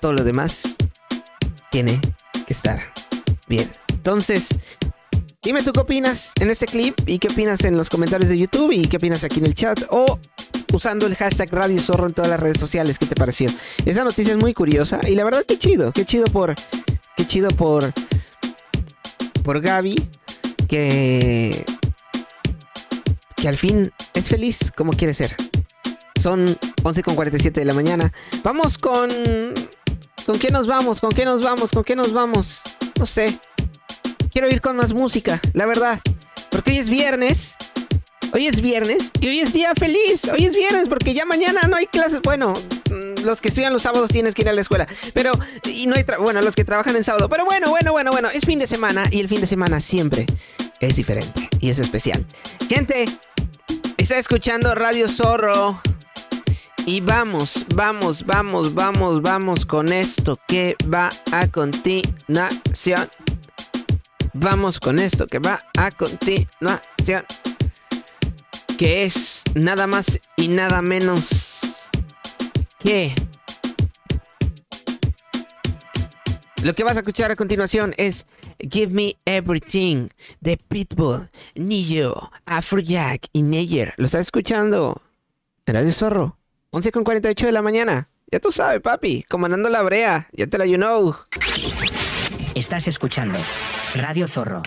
[0.00, 0.74] todo lo demás
[1.70, 2.00] tiene
[2.46, 2.80] que estar
[3.46, 3.70] bien.
[3.88, 4.48] Entonces,
[5.42, 8.72] dime tú qué opinas en este clip y qué opinas en los comentarios de YouTube
[8.72, 10.18] y qué opinas aquí en el chat o
[10.72, 12.98] usando el hashtag Radio Zorro en todas las redes sociales.
[12.98, 13.50] ¿Qué te pareció?
[13.84, 16.54] Esa noticia es muy curiosa y la verdad que chido, qué chido por,
[17.18, 17.92] qué chido por,
[19.50, 19.96] por Gaby
[20.68, 21.64] que,
[23.34, 25.34] que al fin es feliz como quiere ser.
[26.14, 28.12] Son 11.47 de la mañana.
[28.44, 29.10] Vamos con...
[30.24, 31.00] ¿Con qué nos vamos?
[31.00, 31.72] ¿Con qué nos vamos?
[31.72, 32.62] ¿Con qué nos vamos?
[32.96, 33.40] No sé.
[34.30, 35.98] Quiero ir con más música, la verdad.
[36.52, 37.56] Porque hoy es viernes.
[38.32, 40.26] Hoy es viernes y hoy es día feliz.
[40.32, 42.20] Hoy es viernes porque ya mañana no hay clases.
[42.22, 42.54] Bueno,
[43.24, 44.86] los que estudian los sábados tienes que ir a la escuela.
[45.14, 45.32] Pero,
[45.64, 47.28] y no hay, bueno, los que trabajan en sábado.
[47.28, 50.26] Pero bueno, bueno, bueno, bueno, es fin de semana y el fin de semana siempre
[50.80, 52.24] es diferente y es especial.
[52.68, 53.06] Gente,
[53.96, 55.80] está escuchando Radio Zorro.
[56.86, 63.08] Y vamos, vamos, vamos, vamos, vamos con esto que va a continuación.
[64.32, 67.24] Vamos con esto que va a continuación.
[68.78, 71.60] Que es nada más y nada menos
[72.82, 73.14] que...
[76.62, 78.26] Lo que vas a escuchar a continuación es
[78.58, 80.08] Give Me Everything
[80.40, 83.94] de Pitbull, Nillo, Afrojack y Neyer.
[83.96, 85.00] ¿Lo estás escuchando?
[85.64, 86.36] Era de zorro.
[86.70, 88.10] 11 con 48 de la mañana.
[88.30, 89.24] Ya tú sabes, papi.
[89.28, 90.28] Comandando la brea.
[90.32, 91.16] Ya te la you know.
[92.54, 93.38] Estás escuchando
[93.94, 94.62] Radio Zorro.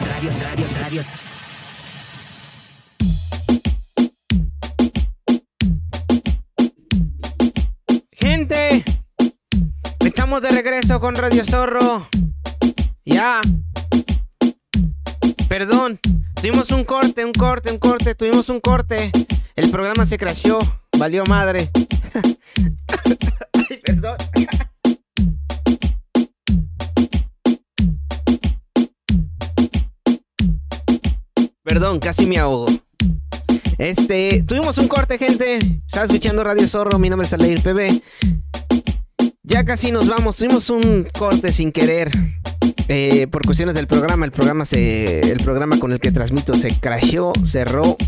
[0.00, 1.31] Radio, radio, radio.
[10.40, 12.08] De regreso con Radio Zorro.
[13.04, 13.42] Ya.
[15.46, 16.00] Perdón.
[16.36, 18.14] Tuvimos un corte, un corte, un corte.
[18.14, 19.12] Tuvimos un corte.
[19.56, 20.58] El programa se creció.
[20.98, 21.70] Valió madre.
[23.70, 24.16] Ay, perdón.
[31.62, 32.66] Perdón, casi me ahogo.
[33.76, 35.58] Este, tuvimos un corte, gente.
[35.86, 36.98] Estaba escuchando Radio Zorro.
[36.98, 38.41] Mi nombre es Aleir PB.
[39.52, 40.38] Ya casi nos vamos.
[40.38, 42.10] Tuvimos un corte sin querer.
[42.88, 46.74] Eh, por cuestiones del programa, el programa se, el programa con el que transmito se
[46.80, 47.98] crasheó, cerró,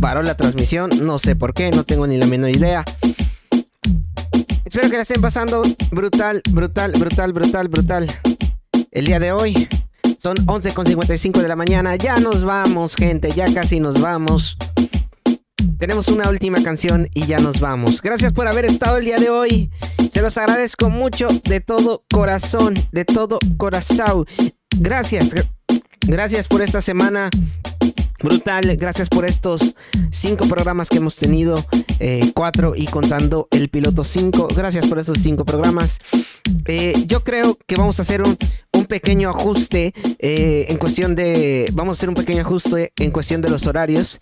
[0.00, 2.82] paró la transmisión, no sé por qué, no tengo ni la menor idea.
[4.64, 8.06] Espero que la estén pasando brutal, brutal, brutal, brutal, brutal.
[8.90, 9.68] El día de hoy
[10.16, 11.94] son 11.55 de la mañana.
[11.96, 14.56] Ya nos vamos, gente, ya casi nos vamos.
[15.80, 18.02] Tenemos una última canción y ya nos vamos.
[18.02, 19.70] Gracias por haber estado el día de hoy.
[20.10, 24.26] Se los agradezco mucho de todo corazón, de todo corazón.
[24.76, 25.30] Gracias.
[26.02, 27.30] Gracias por esta semana
[28.22, 28.76] brutal.
[28.76, 29.74] Gracias por estos
[30.12, 31.64] cinco programas que hemos tenido,
[31.98, 34.48] eh, cuatro y contando el piloto cinco.
[34.54, 35.98] Gracias por esos cinco programas.
[36.66, 38.36] Eh, yo creo que vamos a hacer un,
[38.86, 43.48] pequeño ajuste eh, en cuestión de, vamos a hacer un pequeño ajuste en cuestión de
[43.48, 44.20] los horarios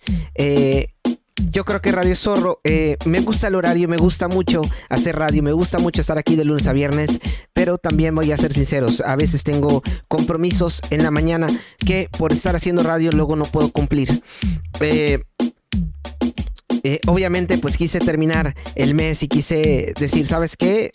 [1.51, 5.43] yo creo que Radio Zorro, eh, me gusta el horario, me gusta mucho hacer radio,
[5.43, 7.19] me gusta mucho estar aquí de lunes a viernes,
[7.53, 11.47] pero también voy a ser sinceros, a veces tengo compromisos en la mañana
[11.77, 14.21] que por estar haciendo radio luego no puedo cumplir.
[14.79, 15.19] Eh,
[16.83, 20.91] eh, obviamente pues quise terminar el mes y quise decir, ¿sabes qué?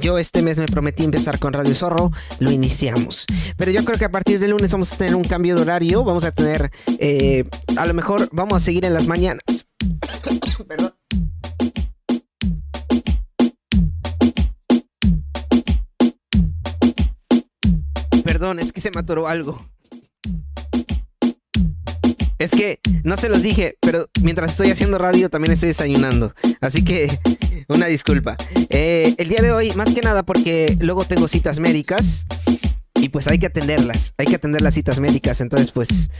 [0.00, 3.26] Yo este mes me prometí empezar con Radio Zorro, lo iniciamos.
[3.56, 6.04] Pero yo creo que a partir del lunes vamos a tener un cambio de horario,
[6.04, 7.44] vamos a tener, eh,
[7.76, 9.66] a lo mejor vamos a seguir en las mañanas.
[10.68, 10.92] Perdón.
[18.24, 19.71] Perdón, es que se me algo.
[22.42, 26.34] Es que no se los dije, pero mientras estoy haciendo radio también estoy desayunando.
[26.60, 27.08] Así que
[27.68, 28.36] una disculpa.
[28.68, 32.26] Eh, el día de hoy, más que nada porque luego tengo citas médicas
[33.00, 36.10] y pues hay que atenderlas, hay que atender las citas médicas, entonces pues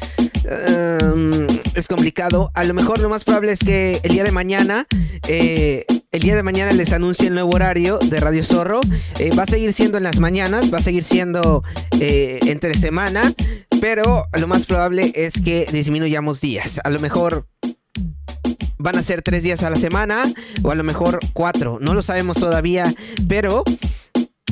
[0.44, 2.51] em, es complicado.
[2.55, 4.86] A lo mejor lo más probable es que el día de mañana,
[5.28, 8.81] eh, el día de mañana les anuncie el nuevo horario de Radio Zorro.
[9.19, 11.62] Eh, va a seguir siendo en las mañanas, va a seguir siendo
[12.01, 13.32] eh, entre semana,
[13.81, 16.81] pero lo más probable es que disminuyamos días.
[16.82, 17.47] A lo mejor
[18.78, 20.24] van a ser tres días a la semana
[20.62, 22.93] o a lo mejor cuatro, no lo sabemos todavía,
[23.28, 23.62] pero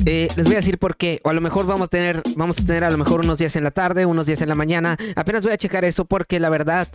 [0.05, 1.19] eh, les voy a decir por qué.
[1.23, 3.55] O a lo mejor vamos a tener, vamos a tener a lo mejor unos días
[3.55, 4.97] en la tarde, unos días en la mañana.
[5.15, 6.87] Apenas voy a checar eso porque la verdad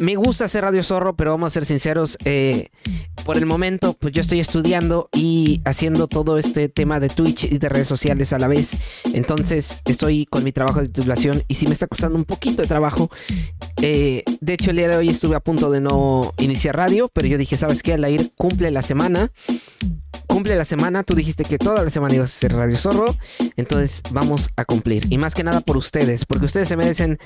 [0.00, 2.18] me gusta hacer Radio Zorro, pero vamos a ser sinceros.
[2.24, 2.68] Eh,
[3.24, 7.58] por el momento, pues yo estoy estudiando y haciendo todo este tema de Twitch y
[7.58, 8.76] de redes sociales a la vez.
[9.14, 12.68] Entonces estoy con mi trabajo de titulación y sí me está costando un poquito de
[12.68, 13.10] trabajo.
[13.82, 17.26] Eh, de hecho, el día de hoy estuve a punto de no iniciar radio, pero
[17.26, 17.94] yo dije, ¿sabes qué?
[17.94, 19.32] Al ir cumple la semana
[20.36, 21.02] cumple la semana.
[21.02, 23.16] Tú dijiste que toda la semana ibas a hacer Radio Zorro.
[23.56, 25.10] Entonces vamos a cumplir.
[25.10, 26.26] Y más que nada por ustedes.
[26.26, 27.18] Porque ustedes se merecen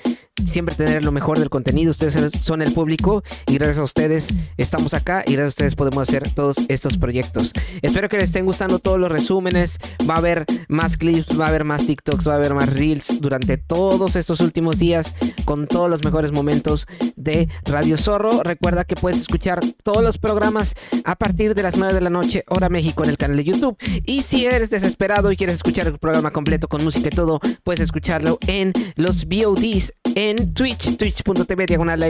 [0.47, 1.91] siempre tener lo mejor del contenido.
[1.91, 3.25] Ustedes son el público.
[3.49, 4.29] Y gracias a ustedes
[4.59, 5.25] estamos acá.
[5.27, 7.53] Y gracias a ustedes podemos hacer todos estos proyectos.
[7.83, 9.79] Espero que les estén gustando todos los resúmenes.
[10.09, 11.37] Va a haber más clips.
[11.37, 12.29] Va a haber más TikToks.
[12.29, 13.21] Va a haber más Reels.
[13.21, 15.17] Durante todos estos últimos días.
[15.45, 18.45] Con todos los mejores momentos de Radio Zorro.
[18.45, 22.45] Recuerda que puedes escuchar todos los programas a partir de las 9 de la noche.
[22.47, 23.77] Hora México en el canal de YouTube.
[24.05, 27.81] Y si eres desesperado y quieres escuchar el programa completo con música y todo, puedes
[27.81, 32.01] escucharlo en los VODs en Twitch, twitch.tv diagonal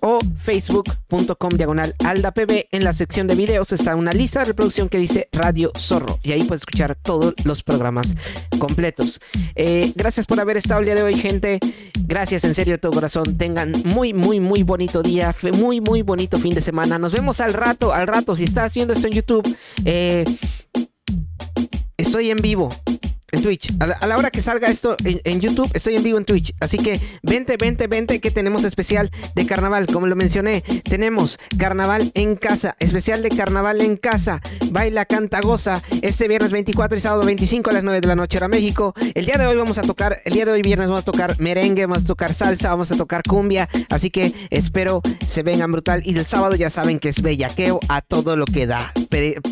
[0.00, 2.66] o facebook.com diagonal AldaPB.
[2.70, 6.32] En la sección de videos está una lista de reproducción que dice Radio Zorro y
[6.32, 8.14] ahí puedes escuchar todos los programas
[8.58, 9.20] completos.
[9.54, 11.58] Eh, gracias por haber estado el día de hoy, gente.
[12.04, 13.36] Gracias en serio de todo corazón.
[13.38, 16.98] Tengan muy, muy, muy bonito día, muy, muy bonito fin de semana.
[16.98, 18.36] Nos vemos al rato, al rato.
[18.36, 20.11] Si estás viendo esto en YouTube, eh,
[21.96, 22.68] estoy en vivo
[23.32, 23.74] en Twitch.
[23.80, 26.54] A la, hora que salga esto en, YouTube, estoy en vivo en Twitch.
[26.60, 29.86] Así que vente, vente, vente, que tenemos especial de carnaval.
[29.86, 34.40] Como lo mencioné, tenemos carnaval en casa, especial de carnaval en casa.
[34.70, 35.82] Baila, canta, goza.
[36.02, 38.94] Este viernes 24 y sábado 25 a las 9 de la noche, hora México.
[39.14, 41.40] El día de hoy vamos a tocar, el día de hoy viernes vamos a tocar
[41.40, 43.68] merengue, vamos a tocar salsa, vamos a tocar cumbia.
[43.88, 46.02] Así que espero se vengan brutal.
[46.04, 48.92] Y el sábado ya saben que es bellaqueo a todo lo que da.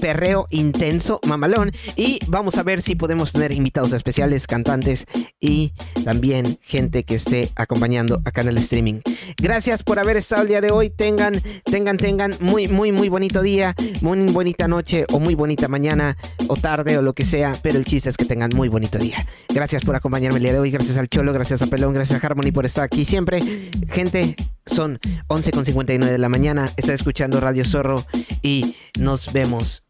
[0.00, 1.72] perreo intenso, mamalón.
[1.96, 5.06] Y vamos a ver si podemos tener invitados invitados especiales, cantantes
[5.38, 5.72] y
[6.04, 9.00] también gente que esté acompañando acá en el streaming.
[9.36, 10.90] Gracias por haber estado el día de hoy.
[10.90, 11.40] Tengan,
[11.70, 16.16] tengan, tengan muy, muy, muy bonito día, muy bonita noche o muy bonita mañana
[16.48, 19.24] o tarde o lo que sea, pero el chiste es que tengan muy bonito día.
[19.54, 20.72] Gracias por acompañarme el día de hoy.
[20.72, 23.40] Gracias al Cholo, gracias a Pelón, gracias a Harmony por estar aquí siempre.
[23.88, 24.34] Gente,
[24.66, 24.98] son
[25.28, 26.72] 11.59 de la mañana.
[26.76, 28.04] Está escuchando Radio Zorro
[28.42, 29.84] y nos vemos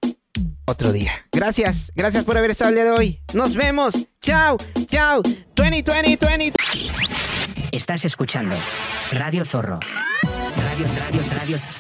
[0.67, 1.13] otro día.
[1.33, 3.23] Gracias, gracias por haber estado el día de hoy.
[3.35, 3.95] Nos vemos.
[4.21, 5.23] Chao, chao.
[5.55, 6.53] 2020, 20.
[7.73, 8.57] Estás escuchando
[9.13, 9.81] Radio Zorro.
[10.57, 11.80] Radio, radio, radio.